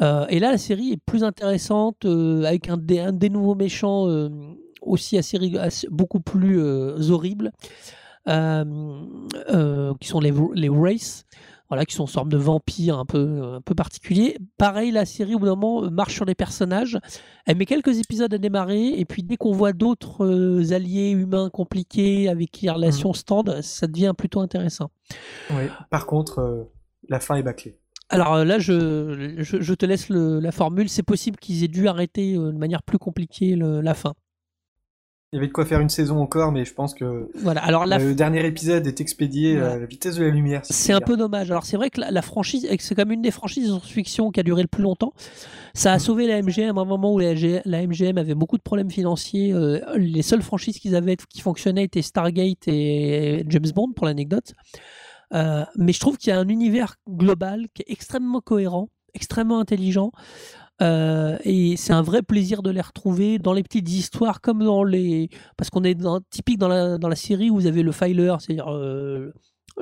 [0.00, 4.28] Euh, et là la série est plus intéressante euh, avec un des, nouveaux méchants euh,
[4.82, 6.96] aussi assez, assez- beaucoup plus euh,
[10.00, 10.68] qui sont les, les
[11.70, 14.36] voilà, qui sont une sorte de vampires un peu, un peu particuliers.
[14.58, 16.98] Pareil, la série, au bout d'un moment, euh, marche sur les personnages.
[17.46, 21.48] Elle met quelques épisodes à démarrer, et puis dès qu'on voit d'autres euh, alliés humains
[21.48, 24.90] compliqués avec qui les relations se tendent, ça devient plutôt intéressant.
[25.50, 25.62] Oui.
[25.90, 26.64] Par contre, euh,
[27.08, 27.78] la fin est bâclée.
[28.08, 30.88] Alors euh, là, je, je, je te laisse le- la formule.
[30.88, 34.14] C'est possible qu'ils aient dû arrêter euh, de manière plus compliquée le- la fin.
[35.32, 37.62] Il y avait de quoi faire une saison encore, mais je pense que Voilà.
[37.62, 39.74] Alors la le dernier épisode est expédié Voilà.
[39.74, 40.66] à la vitesse de la lumière.
[40.66, 41.52] si C'est un peu dommage.
[41.52, 44.40] Alors c'est vrai que la, la franchise, c'est comme une des franchises de science-fiction qui
[44.40, 45.12] a duré le plus longtemps.
[45.72, 46.00] Ça a Mm.
[46.00, 49.52] sauvé la MGM à un moment où la, MGM avait beaucoup de problèmes financiers.
[49.52, 54.54] Euh, les seules franchises qu'ils avaient qui fonctionnaient étaient Stargate et James Bond pour l'anecdote.
[55.32, 59.60] Euh, mais je trouve qu'il y a un univers global qui est extrêmement cohérent, extrêmement
[59.60, 60.10] intelligent.
[60.82, 64.82] Euh, et c'est un vrai plaisir de les retrouver dans les petites histoires comme dans
[64.82, 65.98] les parce qu'on est
[66.30, 69.30] typique dans la, série où vous avez le filer c'est-à-dire euh,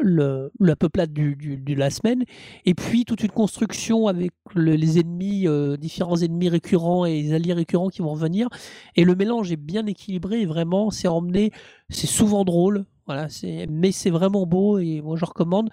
[0.03, 2.25] la peuplade de la semaine,
[2.65, 7.33] et puis toute une construction avec le- les ennemis, euh, différents ennemis récurrents et les
[7.33, 8.49] alliés récurrents qui vont revenir.
[8.97, 11.51] Et le mélange est bien équilibré, vraiment, c'est emmené,
[11.91, 13.29] c'est souvent drôle, voilà,
[13.69, 15.71] mais c'est vraiment beau, et moi je recommande.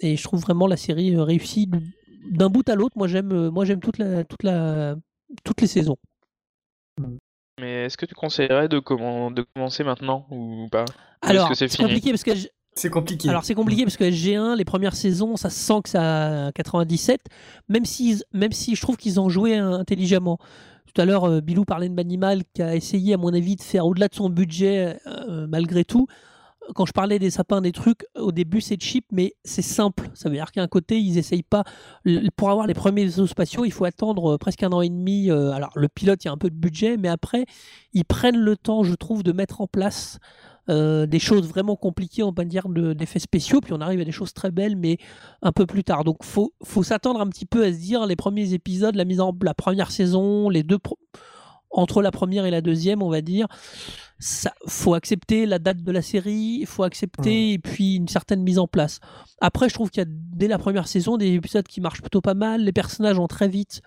[0.00, 1.70] Et je trouve vraiment la série réussie
[2.30, 2.96] d'un bout à l'autre.
[2.96, 4.96] Moi j'aime, euh, moi j'aime toute la, toute la,
[5.44, 5.96] toutes les saisons.
[7.60, 10.84] Mais est-ce que tu conseillerais de, commen- de commencer maintenant ou pas?
[11.22, 12.32] Alors, c'est compliqué parce que
[12.74, 13.28] C'est compliqué.
[13.30, 16.52] Alors c'est compliqué parce que SG1, les premières saisons, ça se sent que ça a
[16.52, 17.20] 97,
[17.68, 20.38] même si, même si je trouve qu'ils ont joué intelligemment.
[20.94, 23.62] Tout à l'heure, euh, Bilou parlait de Manimal qui a essayé, à mon avis, de
[23.62, 26.06] faire au-delà de son budget euh, malgré tout.
[26.74, 30.10] Quand je parlais des sapins, des trucs, au début c'est cheap, mais c'est simple.
[30.14, 31.64] Ça veut dire qu'à un côté, ils essayent pas.
[32.36, 35.30] Pour avoir les premiers vaisseaux spatiaux, il faut attendre euh, presque un an et demi.
[35.30, 37.46] euh, Alors le pilote, il y a un peu de budget, mais après,
[37.92, 40.18] ils prennent le temps, je trouve, de mettre en place
[40.68, 44.32] euh, des choses vraiment compliquées en de- d'effets spéciaux, puis on arrive à des choses
[44.32, 44.98] très belles, mais
[45.42, 46.02] un peu plus tard.
[46.02, 49.20] Donc faut, faut s'attendre un petit peu à se dire les premiers épisodes, la mise
[49.20, 50.78] en la première saison, les deux
[51.76, 53.46] entre la première et la deuxième, on va dire,
[54.18, 58.42] ça faut accepter la date de la série, il faut accepter et puis une certaine
[58.42, 58.98] mise en place.
[59.40, 62.22] Après, je trouve qu'il y a dès la première saison des épisodes qui marchent plutôt
[62.22, 63.82] pas mal, les personnages ont très vite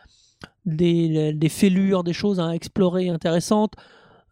[0.65, 3.73] des, des fêlures, des choses à explorer intéressantes.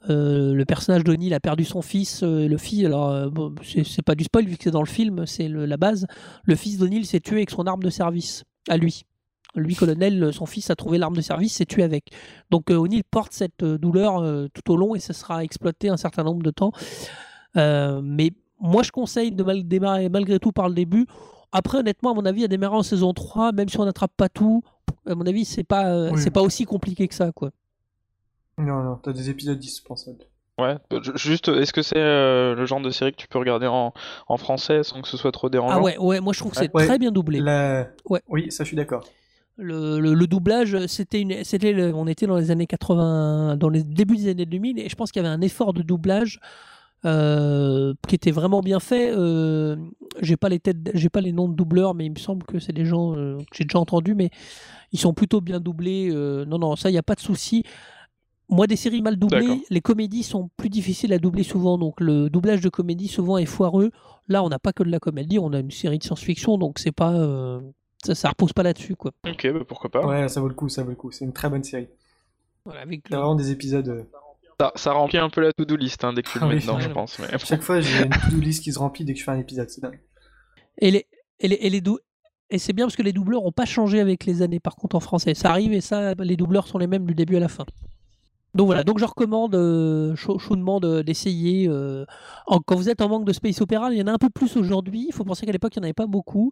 [0.09, 2.21] Euh, le personnage d'O'Neill a perdu son fils.
[2.23, 4.87] euh, le fils, alors euh, bon, c'est pas du spoil vu que c'est dans le
[4.87, 6.05] film, c'est la base.
[6.43, 9.03] Le fils d'O'Neill s'est tué avec son arme de service à lui.
[9.57, 12.11] Lui, colonel, euh, son fils a trouvé l'arme de service, s'est tué avec.
[12.51, 15.89] Donc euh, O'Neill porte cette euh, douleur euh, tout au long et ça sera exploité
[15.89, 16.71] un certain nombre de temps.
[17.55, 21.05] Euh, mais moi, je conseille de mal- démarrer malgré tout par le début.
[21.51, 24.29] Après, honnêtement, à mon avis, à démarrer en saison 3, même si on n'attrape pas
[24.29, 24.63] tout,
[25.07, 26.21] à mon avis, c'est pas, euh, Oui.
[26.21, 27.51] c'est pas aussi compliqué que ça, quoi.
[28.57, 30.25] Non, non, t'as des épisodes dispensables.
[30.59, 33.67] Ouais, ju- juste, est-ce que c'est euh, le genre de série que tu peux regarder
[33.67, 33.93] en,
[34.27, 35.77] en français sans que ce soit trop dérangeant?
[35.77, 36.85] Ah ouais, ouais, moi je trouve que c'est Ouais.
[36.87, 37.39] très bien doublé.
[37.39, 38.21] La- Ouais.
[38.27, 39.05] Oui, ça je suis d'accord.
[39.57, 41.25] Le, le- le doublage, c'était
[41.93, 45.11] on était dans les années 80, dans les débuts des années 2000, et je pense
[45.11, 46.39] qu'il y avait un effort de doublage
[47.05, 49.11] euh, qui était vraiment bien fait.
[49.11, 49.75] Euh,
[50.21, 52.59] j'ai pas les têtes, j'ai pas les noms de doubleurs, mais il me semble que
[52.59, 54.29] c'est des gens euh, que j'ai déjà entendus, mais
[54.91, 56.09] ils sont plutôt bien doublés.
[56.11, 57.63] euh, non, non, ça, il n'y a pas de souci.
[58.49, 61.77] Moi, des séries mal doublées, les comédies sont plus difficiles à doubler souvent.
[61.77, 63.91] Donc, le doublage de comédie souvent est foireux.
[64.29, 66.79] Là, on n'a pas que de la comédie, on a une série de science-fiction, donc
[66.79, 67.11] c'est pas,
[68.05, 69.11] ça, ça repose pas là-dessus, quoi.
[69.27, 70.05] Ok, bah pourquoi pas.
[70.05, 71.11] Ouais, ça vaut le coup, ça vaut le coup.
[71.11, 71.87] C'est une très bonne série.
[72.65, 73.87] Voilà, avec le- vraiment des épisodes.
[73.89, 74.03] euh,
[74.59, 76.55] Ça, ça remplit un peu la to-do list hein, dès que tu le Ah mets
[76.55, 77.19] oui, dedans, je pense.
[77.19, 77.27] Mais...
[77.39, 79.69] Chaque fois, j'ai une to-do list qui se remplit dès que je fais un épisode.
[79.69, 79.99] C'est dingue.
[80.79, 81.05] Et les,
[81.39, 81.99] et les, et les dou-
[82.49, 84.95] et c'est bien parce que les doubleurs ont pas changé avec les années, par contre,
[84.95, 85.33] en français.
[85.33, 87.65] Ça arrive et ça, les doubleurs sont les mêmes du début à la fin.
[88.55, 91.67] Donc voilà, donc je recommande euh, chau- chaudement de- d'essayer.
[91.67, 92.05] euh,
[92.65, 94.55] quand vous êtes en manque de space opéra, il y en a un peu plus
[94.57, 95.05] aujourd'hui.
[95.09, 96.51] Il faut penser qu'à l'époque, il n'y en avait pas beaucoup.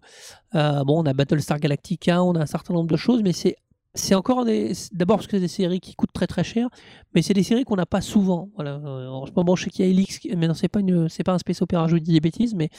[0.53, 4.13] Euh, bon, on a Battlestar Galactica, on a un certain nombre de choses, mais c'est
[4.13, 4.73] encore des.
[4.91, 6.67] D'abord parce que c'est des séries qui coûtent très très cher,
[7.15, 8.49] mais c'est des séries qu'on n'a pas souvent.
[8.55, 8.77] Voilà.
[8.77, 10.81] En ce moment, je sais qu'il y a Elix, mais non, c'est pas
[11.25, 11.87] pas un space opéra.
[11.87, 12.69] Je vous dis des bêtises, mais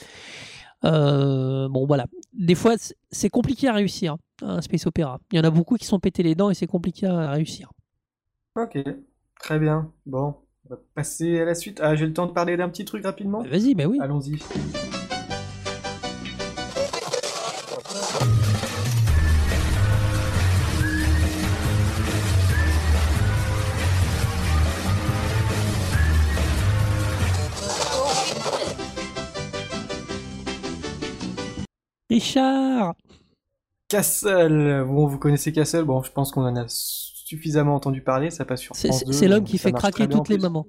[0.83, 2.07] bon voilà.
[2.33, 5.19] Des fois, c'est- compliqué à réussir hein, un space opéra.
[5.33, 7.71] Il y en a beaucoup qui sont pétés les dents et c'est compliqué à réussir.
[8.57, 8.79] Ok,
[9.39, 9.93] très bien.
[10.07, 10.35] Bon,
[10.65, 11.79] on va passer à la suite.
[11.83, 13.43] Ah, j'ai le temps de parler d'un petit truc rapidement?
[13.43, 13.99] Bah, Vas-y, bah oui.
[14.01, 14.39] Allons-y.
[32.09, 32.95] Richard
[33.89, 34.85] Castle.
[34.87, 35.85] Bon, vous connaissez Castle?
[35.85, 36.67] Bon, je pense qu'on en a
[37.27, 38.31] suffisamment entendu parler.
[38.31, 40.67] Ça passe sur C'est France c'est- 2, c'est l'homme qui fait craquer toutes les mamans.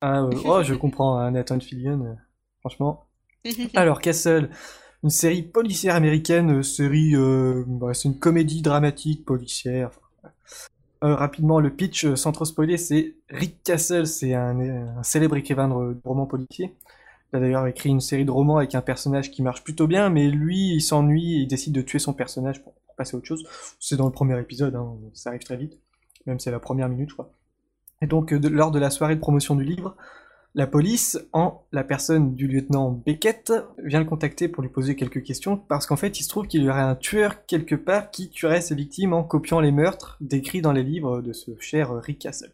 [0.00, 2.04] Ah, oh, je comprends, hein, Nathan Fillion.
[2.04, 2.14] euh,
[2.60, 3.06] franchement.
[3.74, 4.50] Alors, Castle,
[5.02, 9.90] une série policière américaine, euh, série, euh, bah, c'est une comédie dramatique policière.
[11.04, 14.58] Euh, rapidement, le pitch, sans trop spoiler, c'est Rick Castle, c'est un,
[14.98, 16.74] un célèbre écrivain de, de romans policiers.
[17.32, 20.10] Il a d'ailleurs écrit une série de romans avec un personnage qui marche plutôt bien,
[20.10, 23.18] mais lui, il s'ennuie et il décide de tuer son personnage pour, pour passer à
[23.18, 23.44] autre chose.
[23.78, 25.78] C'est dans le premier épisode, hein, ça arrive très vite,
[26.28, 27.32] même c'est la première minute, je crois.
[28.02, 29.96] Et donc, euh, lors de la soirée de promotion du livre,
[30.54, 33.52] la police, en la personne du lieutenant Beckett,
[33.84, 36.62] vient le contacter pour lui poser quelques questions, parce qu'en fait, il se trouve qu'il
[36.62, 40.62] y aurait un tueur quelque part qui tuerait ses victimes en copiant les meurtres décrits
[40.62, 42.52] dans les livres de ce cher euh, Rick Castle.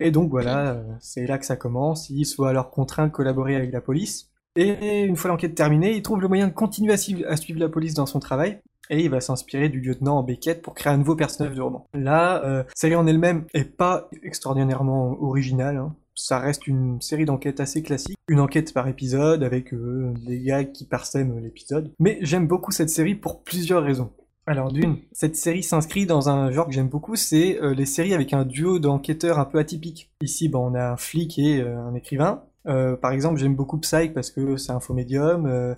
[0.00, 3.12] Et donc voilà, euh, c'est là que ça commence, il se voit alors contraint de
[3.12, 6.92] collaborer avec la police, et une fois l'enquête terminée, il trouve le moyen de continuer
[6.92, 8.60] à suivre la police dans son travail,
[8.92, 11.86] et il va s'inspirer du lieutenant Beckett pour créer un nouveau personnage de roman.
[11.94, 15.96] Là, euh, série en elle-même est pas extraordinairement originale, hein.
[16.14, 20.64] ça reste une série d'enquêtes assez classique, une enquête par épisode avec euh, des gars
[20.64, 21.90] qui parsèment l'épisode.
[21.98, 24.12] Mais j'aime beaucoup cette série pour plusieurs raisons.
[24.46, 28.12] Alors d'une, cette série s'inscrit dans un genre que j'aime beaucoup, c'est euh, les séries
[28.12, 30.10] avec un duo d'enquêteurs un peu atypique.
[30.20, 32.44] Ici, bon, on a un flic et un écrivain.
[32.64, 35.74] Par exemple, j'aime beaucoup Psych parce que c'est un faux médium.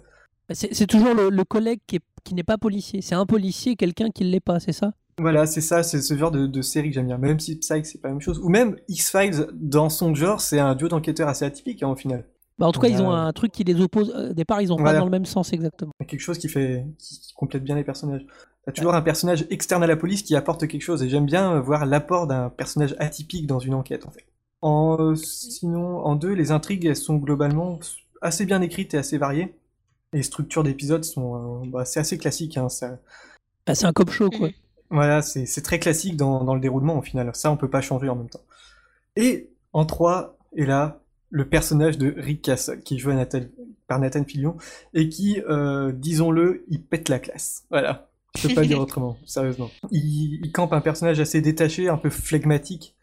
[0.51, 3.03] Euh, C'est toujours le, le collègue qui, est- qui n'est pas policier.
[3.03, 4.93] C'est un policier quelqu'un qui ne l'est pas, c'est ça?
[5.19, 7.19] Voilà, c'est ça, c'est ce genre de, de série que j'aime bien.
[7.19, 8.41] Même si Psych, c'est pas la même chose.
[8.41, 12.25] Ou même X-Files, dans son genre, c'est un duo d'enquêteurs assez atypique, hein, au final.
[12.59, 14.13] bah, En tout cas, ils ont un truc qui les oppose.
[14.15, 15.93] euh, Au départ, ils ont pas dans le même sens exactement.
[16.09, 18.27] quelque chose qui fait qui, qui complète bien les personnages.
[18.67, 21.53] T'as toujours un personnage externe à la police qui apporte quelque chose et j'aime bien
[21.57, 24.25] euh, voir l'apport d'un personnage atypique dans une enquête en fait.
[24.63, 27.79] En euh, sinon en deux, les intrigues elles sont globalement
[28.23, 29.55] assez bien écrites et assez variées.
[30.15, 32.99] Les structures d'épisodes sont euh, bah, c'est assez classique hein, ça-
[33.67, 34.49] Bah, c'est un cop show, quoi.
[34.91, 37.31] Voilà, c'est très classique dans, dans le déroulement au final.
[37.35, 38.43] Ça, on peut pas changer en même temps.
[39.17, 41.01] Et en 3, et là,
[41.31, 43.41] le personnage de Rick Castle, qui est joué Nathan-
[43.89, 44.57] par Nathan Fillion,
[44.93, 47.65] et qui, euh, disons-le, il pète la classe.
[47.71, 48.09] Voilà.
[48.37, 49.71] Je peux pas le dire autrement, sérieusement.
[49.91, 52.95] Il, il campe un personnage assez détaché, un peu flegmatique,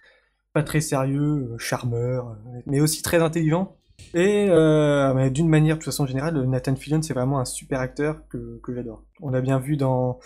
[0.54, 2.38] pas très sérieux, euh, charmeur,
[2.68, 3.76] mais aussi très intelligent.
[4.14, 8.28] Et euh, d'une manière, de toute façon générale, Nathan Fillion, c'est vraiment un super acteur
[8.30, 9.04] que, que j'adore.
[9.22, 10.20] On l'a bien vu dans...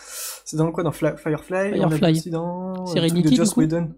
[0.46, 2.12] C'est dans quoi Dans Fla- Firefly, On l'a vu Firefly.
[2.12, 2.86] aussi dans...
[2.88, 3.94] Serenity, de Joss du coup Whedon.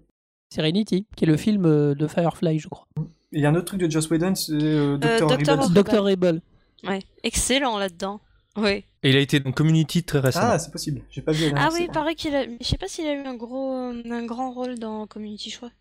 [0.53, 2.87] Serenity, qui est le film euh, de Firefly, je crois.
[3.31, 5.27] Il y a un autre truc de Joss Whedon, c'est euh, Dr.
[5.27, 5.31] Dr.
[5.31, 5.49] Horrible.
[5.49, 5.73] Horrible.
[5.83, 6.07] Dr.
[6.07, 6.41] Able.
[6.87, 8.21] Ouais, excellent là-dedans.
[8.55, 8.83] Oui.
[9.03, 10.47] Et il a été dans Community très récemment.
[10.51, 11.01] Ah, c'est possible.
[11.11, 11.87] J'ai pas vu Ah oui, il série.
[11.89, 12.47] paraît qu'il a.
[12.47, 15.49] mais Je sais pas s'il a eu un gros, euh, un grand rôle dans Community,
[15.49, 15.71] je crois.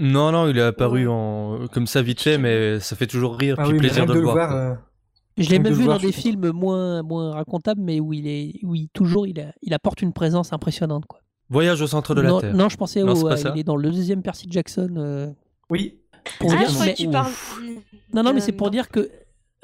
[0.00, 1.12] Non, non, il est apparu Ouais.
[1.12, 4.12] en comme ça vite fait, mais ça fait toujours rire, Ah puis oui, plaisir de
[4.14, 4.54] le voir.
[4.54, 4.74] euh,
[5.36, 8.74] Je l'ai même vu dans des films moins, moins racontables, mais où il est, où
[8.74, 11.04] il, toujours il, a- il apporte une présence impressionnante.
[11.06, 11.20] Quoi.
[11.50, 12.54] Voyage au centre de la non, Terre.
[12.54, 14.94] non, je pensais Non, au, pas euh, il est dans le deuxième Percy Jackson.
[14.98, 15.28] euh,
[15.70, 15.98] Oui.
[16.38, 17.32] pour ah, dire, je crois mais- que tu parles.
[18.14, 19.10] Non, non, mais c'est pour dire que.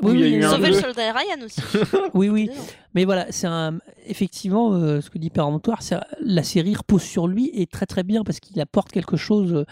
[0.02, 1.60] Oui, il y a eu un Sauver le soldat Ryan aussi.
[2.14, 2.50] oui, oui.
[2.94, 3.78] Mais voilà, c'est un.
[4.06, 8.02] Effectivement, euh, ce que dit Péremptoire, c'est la série repose sur lui et très très
[8.02, 9.64] bien parce qu'il apporte quelque chose.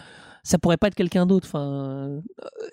[0.45, 1.47] Euh, ça pourrait pas être quelqu'un d'autre.
[1.47, 2.21] Enfin, euh,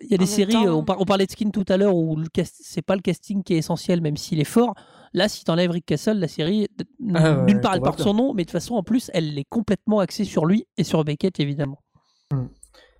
[0.00, 0.52] il y a des séries.
[0.52, 3.02] temps- euh, on, par- on parlait de Skin tout à l'heure où c'est pas le
[3.02, 4.74] casting qui est essentiel, même s'il est fort.
[5.12, 8.14] Là, si t'enlèves Rick Castle, la série, d- Ah ouais, d'une part, elle porte son
[8.14, 11.02] nom, mais de toute façon, en plus, elle est complètement axée sur lui et sur
[11.04, 11.82] Beckett, évidemment.
[12.32, 12.46] Hmm.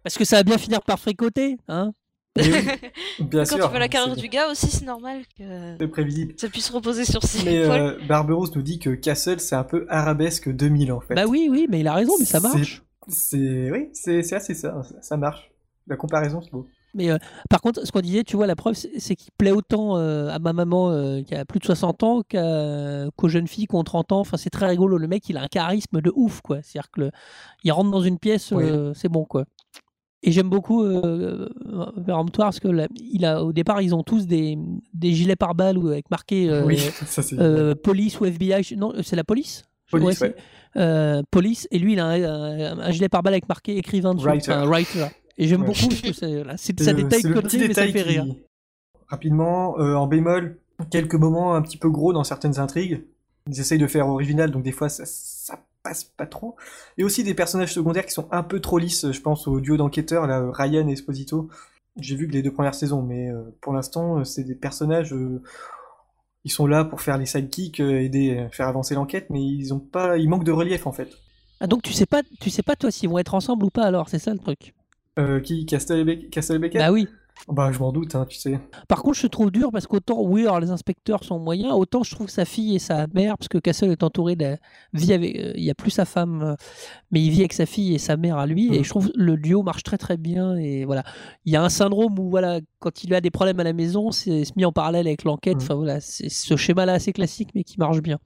[0.02, 1.92] Parce que ça va bien finir par fricoter, hein
[2.36, 2.44] oui,
[3.20, 3.64] bien Quand sûr.
[3.64, 6.34] tu vois la carrière du gars aussi, c'est normal que prévisible.
[6.36, 7.72] ça puisse reposer sur ses Mais épaules.
[7.76, 11.14] euh, Barberousse nous dit que Castle, c'est un peu arabesque 2000 en fait.
[11.14, 12.82] Bah oui, oui, mais il a raison, mais ça C'est- marche.
[13.10, 15.50] C'est oui, c'est assez ça, ça, marche.
[15.86, 16.66] La comparaison, c'est beau.
[16.94, 19.96] Mais euh, par contre, ce qu'on disait, tu vois, la preuve, c'est qu'il plaît autant
[19.96, 23.76] euh, à ma maman euh, qui a plus de 60 ans qu'aux jeunes filles qui
[23.76, 24.20] ont 30 ans.
[24.20, 24.98] Enfin, c'est très rigolo.
[24.98, 26.58] Le mec, il a un charisme de ouf, quoi.
[26.62, 27.10] C'est-à-dire que le-
[27.64, 28.64] il rentre dans une pièce, Oui.
[28.94, 29.44] c'est bon, quoi.
[30.22, 31.48] Et j'aime beaucoup euh,
[32.04, 34.58] Péremptoire parce que là, il a, au départ, ils ont tous des,
[34.92, 37.38] des gilets pare-balles avec marqué euh, oui, ça c'est.
[37.40, 38.76] euh, police ou FBI.
[38.76, 40.36] Non, c'est la police Police, c'est- ouais.
[40.76, 41.68] euh, police.
[41.70, 44.26] Et lui, il a un, un- un gilet pare-balles avec marqué écrivain dessus.
[44.26, 44.52] Writer.
[44.52, 45.06] Enfin, writer.
[45.38, 45.66] Et j'aime Ouais.
[45.68, 46.10] beaucoup parce que
[46.56, 48.24] C'est ça le- détaille le petit mais ça fait rire.
[48.24, 48.38] qui-
[49.08, 50.58] Rapidement, euh, en bémol,
[50.90, 53.04] quelques moments un petit peu gros dans certaines intrigues.
[53.48, 56.56] Ils essayent de faire original, donc des fois ça, ça passe pas trop.
[56.98, 59.10] Et aussi des personnages secondaires qui sont un peu trop lisses.
[59.10, 61.48] Je pense au duo d'enquêteurs, là, Ryan et Esposito.
[61.98, 65.12] J'ai vu que les deux premières saisons, mais euh, pour l'instant, c'est des personnages.
[66.44, 69.72] Ils sont là pour faire les sidekicks, euh, aider, euh, faire avancer l'enquête, mais ils
[69.74, 71.10] ont pas, ils manquent de relief en fait.
[71.60, 73.84] Ah, donc tu sais pas, tu sais pas toi s'ils vont être ensemble ou pas
[73.84, 74.74] alors, c'est ça le truc?
[75.18, 75.66] Euh, qui?
[75.66, 76.80] Castle et, Beck- Castle et Beckett?
[76.80, 77.08] Bah oui.
[77.48, 78.60] Bah je m'en doute, hein, tu sais.
[78.86, 82.14] Par contre, je trouve dur parce qu'autant, oui, alors les inspecteurs sont moyens, autant je
[82.14, 84.56] trouve que sa fille et sa mère, parce que Castle est entouré de la
[84.92, 86.54] vie avec, euh, il y a plus sa femme, euh,
[87.10, 88.84] mais il vit avec sa fille et sa mère à lui, et Mhm.
[88.84, 91.02] je trouve le duo marche très très bien, et voilà.
[91.44, 94.10] Il y a un syndrome où, voilà, quand il a des problèmes à la maison,
[94.12, 95.62] c'est mis en parallèle avec l'enquête, Mhm.
[95.62, 98.18] enfin voilà, c'est ce schéma-là assez classique, mais qui marche bien.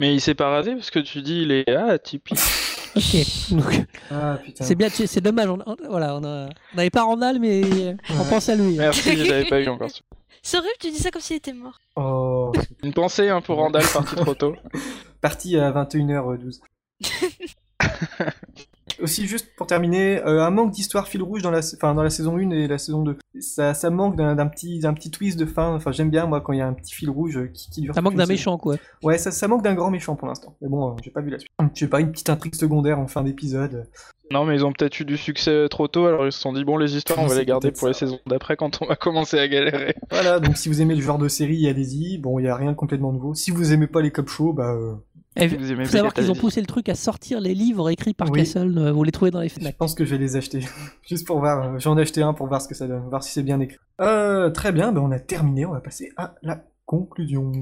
[0.00, 2.36] Mais il s'est pas rasé parce que tu dis il est ah typique.
[2.96, 3.16] Ok,
[3.50, 4.64] donc Ah putain.
[4.64, 7.62] c'est bien, c'est dommage, on, on- voilà, on a- on n'avait pas Randall, mais
[8.10, 8.28] on Ouais.
[8.30, 8.76] pense à lui.
[8.76, 9.90] Merci, je l'avais pas eu encore.
[10.46, 11.78] C'est horrible, tu dis ça comme s'il était mort.
[11.96, 14.54] Oh, Une pensée hein, pour Randall parti trop tôt.
[15.22, 16.60] parti à 21h12.
[19.00, 22.10] Aussi, juste pour terminer, euh, un manque d'histoire fil rouge dans la, enfin, dans la
[22.10, 23.16] saison 1 et la saison 2.
[23.40, 25.74] Ça, ça manque d'un d'un petit, d'un petit twist de fin.
[25.74, 27.80] Enfin, j'aime bien, moi, quand il y a un petit fil rouge euh, qui, qui
[27.80, 27.94] dure.
[27.94, 28.76] Ça manque d'un méchant, quoi.
[29.02, 30.56] Ouais, ça, ça manque d'un grand méchant pour l'instant.
[30.60, 31.50] Mais bon, euh, j'ai pas vu la suite.
[31.74, 33.88] Je sais pas, une petite intrigue secondaire en fin d'épisode.
[34.30, 36.64] Non, mais ils ont peut-être eu du succès trop tôt, alors ils se sont dit
[36.64, 39.38] bon, les histoires, on va les garder pour les saisons d'après quand on va commencer
[39.38, 39.94] à galérer.
[40.10, 42.18] Voilà, donc si vous aimez le genre de série, allez-y.
[42.18, 43.34] Bon, il y a rien de complètement nouveau.
[43.34, 44.94] Si vous aimez pas les cop shows, bah, euh,
[45.36, 47.90] Il Si vous aimez faut savoir qu'ils ont poussé le truc à sortir les livres
[47.90, 48.38] écrits par Oui.
[48.40, 48.78] Castle.
[48.78, 49.76] euh, Vous les trouvez dans les Je Fnac.
[49.76, 50.60] pense que je vais les acheter.
[51.08, 51.74] Juste pour voir.
[51.74, 53.58] euh, J'en ai acheté un pour voir ce que ça donne, voir si c'est bien
[53.60, 53.78] écrit.
[54.00, 55.66] Euh, très bien, ben on a terminé.
[55.66, 57.52] On va passer à la conclusion.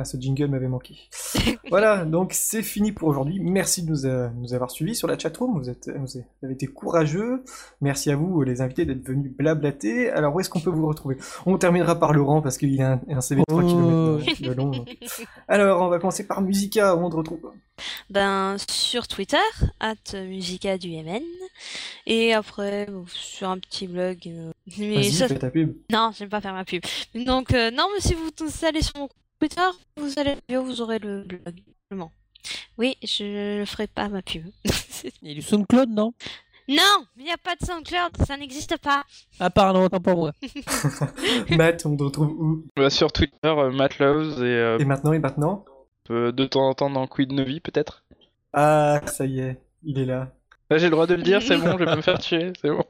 [0.00, 0.96] Ah, ce jingle m'avait manqué.
[1.70, 3.40] voilà, donc c'est fini pour aujourd'hui.
[3.40, 5.58] Merci de nous, euh, nous avoir suivis sur la chatroom.
[5.58, 7.42] Vous, êtes, vous avez été courageux.
[7.80, 10.10] Merci à vous, les invités, d'être venus blablater.
[10.10, 11.16] Alors, où est-ce qu'on peut vous retrouver?
[11.46, 14.18] On terminera par Laurent parce qu'il a un, un CV de 3 Oh.
[14.20, 14.70] km de long.
[14.70, 14.96] donc.
[15.48, 16.94] Alors, on va commencer par Musica.
[16.94, 17.50] Où on te retrouve?
[18.10, 19.36] Ben, sur Twitter,
[19.80, 21.22] at musica du Yémen.
[22.06, 24.18] Et après, bon, sur un petit blog.
[24.26, 25.28] euh, Mais Vas-y, ça...
[25.28, 25.74] fais ta pub.
[25.92, 26.82] Non, j'aime pas faire ma pub.
[27.14, 29.08] Donc, euh, non, mais si vous tous allez sur mon
[29.40, 29.60] Twitter,
[29.96, 31.60] vous allez vous aurez le blog.
[32.76, 34.46] Oui, je ne ferai pas ma pub.
[35.22, 36.12] Il y a du SoundCloud, non?
[36.70, 39.02] Non, il n'y a pas de SoundCloud, ça n'existe pas.
[39.40, 40.32] Ah, pardon, autant pour moi.
[41.56, 42.64] Matt, on te retrouve où?
[42.76, 45.64] Bah, sur Twitter, euh, Matt Loves et euh, Et maintenant, et maintenant?
[46.10, 48.04] euh, de temps en temps dans Quid Novi peut-être?
[48.52, 50.34] Ah, ça y est, il est là.
[50.70, 52.52] Là j'ai le droit de le dire, c'est bon, je vais pas me faire tuer,
[52.60, 52.84] c'est bon.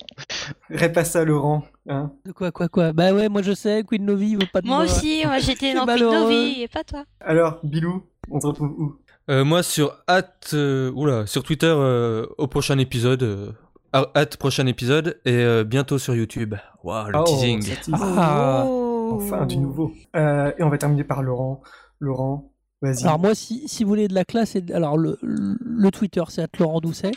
[0.70, 1.64] Répasse ça, Laurent.
[1.88, 2.92] Hein De quoi, quoi, quoi?
[2.92, 5.84] Bah ouais, moi je sais, Queen Novi veut pas de Moi aussi, moi j'étais dans
[5.86, 6.14] malheureux.
[6.14, 7.04] Novi, et pas toi.
[7.20, 8.96] Alors, Bilou, on te retrouve où?
[9.30, 10.24] Euh, moi sur at,
[10.54, 13.52] euh, oula, sur Twitter euh, au prochain épisode, euh,
[13.92, 16.54] at prochain épisode et euh, bientôt sur YouTube.
[16.82, 17.62] Waouh, le Oh, teasing.
[17.92, 18.64] Ah.
[18.66, 19.92] Enfin, du nouveau.
[20.16, 21.62] Euh, et on va terminer par Laurent.
[22.00, 23.04] Laurent, vas-y.
[23.04, 26.22] Alors moi, si, si vous voulez de la classe, et de- alors le, le Twitter,
[26.28, 27.12] c'est Laurent Doucet.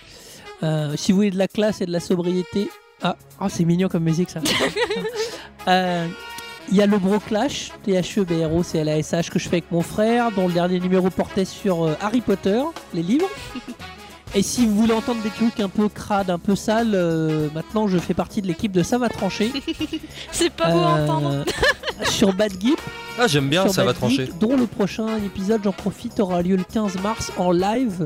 [0.64, 2.70] Euh, si vous voulez de la classe et de la sobriété,
[3.04, 4.40] ah, ah, c'est mignon comme musique ça.
[5.68, 6.08] Euh,
[6.72, 10.48] Il y a le Bro Clash, E T-H-E-B-R-O-C-L-A-S-H, que je fais avec mon frère, dont
[10.48, 12.62] le dernier numéro portait sur euh, Harry Potter,
[12.94, 13.30] les livres.
[14.34, 17.88] Et si vous voulez entendre des trucs un peu crades, un peu sales, euh, maintenant
[17.88, 19.52] je fais partie de l'équipe de Ça va trancher.
[20.32, 21.46] C'est pas beau à Euh, entendre.
[22.06, 22.78] sur Bad Geek,
[23.20, 24.30] Ah, j'aime bien, ça va Bad Geek, trancher.
[24.40, 28.06] Dont le prochain épisode, j'en profite, aura lieu le 15 mars en live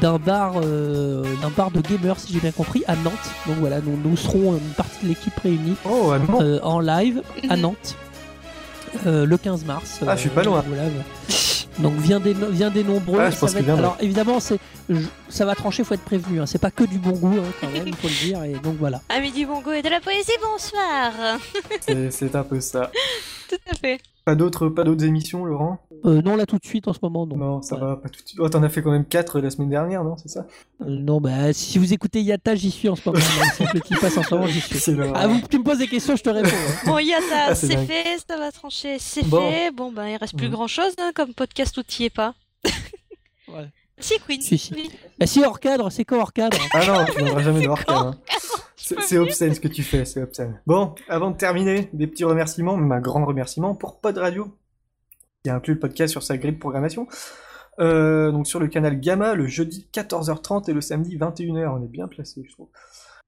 [0.00, 3.12] d'un bar, euh, d'un bar de gamers, si j'ai bien compris, à Nantes.
[3.46, 7.22] Donc voilà, nous, nous serons une partie de l'équipe réunie Oh, ah euh, en live
[7.48, 7.96] à Nantes
[9.06, 10.00] euh, le 15 mars.
[10.06, 10.62] Ah, je suis pas loin.
[10.66, 10.84] voilà.
[11.78, 13.20] Donc viens des, viens des nombreux.
[13.20, 13.82] Ah, je ça pense va qu'il être- viendra.
[13.92, 14.58] alors évidemment, c'est,
[15.28, 16.40] ça va trancher, faut être prévenu.
[16.40, 16.46] hein.
[16.46, 18.42] C'est pas que du bon goût, hein, quand même, il faut le dire.
[18.44, 19.02] Et donc voilà.
[19.10, 21.12] Amis du Bongo et de la poésie, bonsoir.
[22.10, 22.90] C'est un peu ça.
[23.50, 24.00] Tout à fait.
[24.26, 25.78] Pas d'autres, pas d'autres émissions, Laurent?
[26.04, 27.36] Euh, non, là tout de suite en ce moment, non.
[27.36, 28.40] Non, ça va pas tout de suite.
[28.40, 30.46] Oh, t'en as fait quand même 4 la semaine dernière, non C'est ça?
[30.82, 33.20] Euh, non, bah si vous écoutez Yata, j'y suis en ce moment.
[33.72, 34.80] Le qui passe en ce moment, j'y suis.
[35.14, 36.48] Ah, vous, tu me poses des questions, je te réponds.
[36.48, 36.74] hein.
[36.86, 39.48] Bon, Yata, Ah, c'est fait, ça va trancher, c'est Bon.
[39.48, 39.70] fait.
[39.70, 40.52] Bon, ben, il reste plus Mhm.
[40.54, 42.34] grand chose comme podcast où t'y es pas.
[43.48, 43.68] Ouais.
[43.98, 44.40] Si, Queen.
[44.42, 44.74] Si, si.
[44.74, 44.90] Oui.
[45.20, 46.58] Bah si hors cadre, c'est quand hors cadre?
[46.74, 47.86] Ah non, tu n'auras jamais de hors C'est
[49.00, 50.60] c'est obscène ce que tu fais, c'est obscène.
[50.66, 54.56] Bon, avant de terminer, des petits remerciements, même un grand remerciement pour Pod Radio,
[55.42, 57.08] qui inclut le podcast sur sa grille de programmation.
[57.78, 61.88] Euh, donc sur le canal Gamma, le jeudi 14h30 et le samedi 21h, on est
[61.88, 62.68] bien placé, je trouve.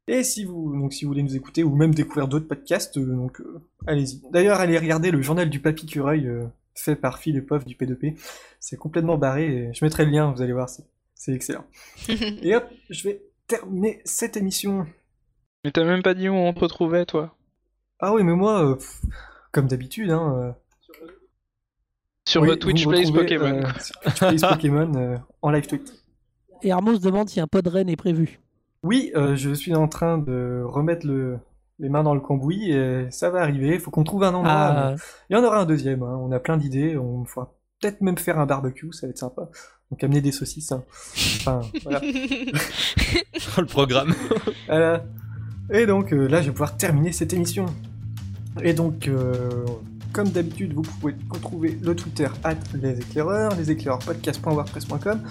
[0.06, 3.04] Et si vous, donc si vous voulez nous écouter ou même découvrir d'autres podcasts, euh,
[3.04, 4.22] donc euh, allez-y.
[4.30, 6.30] D'ailleurs, allez regarder le journal du Papy Cureuil
[6.74, 8.16] fait par Phil et Pof du P2P.
[8.60, 11.64] C'est complètement barré et je mettrai le lien, vous allez voir, c'est excellent.
[12.42, 14.86] Et hop, je vais terminer cette émission.
[15.64, 17.34] Mais t'as même pas dit où on te retrouvait toi
[18.00, 19.02] Ah oui, mais moi, euh, pff,
[19.52, 20.34] comme d'habitude, hein.
[20.38, 20.52] euh,
[22.28, 23.62] Sur oui, euh, Twitch vous me Plays retrouvez, Pokémon.
[23.64, 25.92] euh, sur Twitch Plays Pokémon euh, en live tweet.
[26.62, 28.40] Et Armos demande si un pod Rennes est prévu.
[28.82, 31.38] Oui, euh, je suis en train de remettre le,
[31.78, 33.74] les mains dans le cambouis et ça va arriver.
[33.74, 34.52] Il faut qu'on trouve un endroit.
[34.52, 36.02] Ah, mais Il y en aura un deuxième.
[36.02, 36.96] hein, On a plein d'idées.
[36.96, 39.48] On fera peut-être même faire un barbecue, ça va être sympa.
[39.90, 40.70] Donc amener des saucisses.
[40.72, 40.84] hein.
[41.40, 42.00] Enfin, voilà.
[43.58, 44.14] le programme.
[44.66, 45.04] Voilà.
[45.70, 47.66] Et donc euh, là, je vais pouvoir terminer cette émission.
[48.62, 49.64] Et donc, euh,
[50.12, 55.22] comme d'habitude, vous pouvez retrouver le Twitter at les éclaireurs, les éclaireurs podcast.wordpress.com,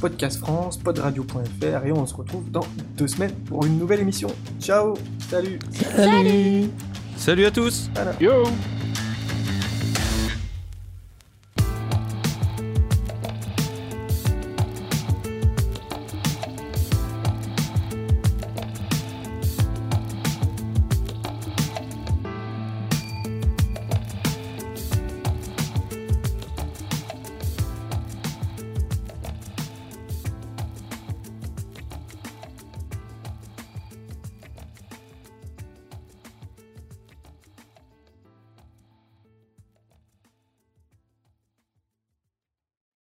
[0.00, 2.66] podcast France, podradio.fr, et on se retrouve dans
[2.96, 4.28] deux semaines pour une nouvelle émission.
[4.60, 4.94] Ciao,
[5.28, 5.58] salut.
[5.96, 6.70] salut.
[7.16, 8.12] Salut à tous Voilà.
[8.20, 8.44] Yo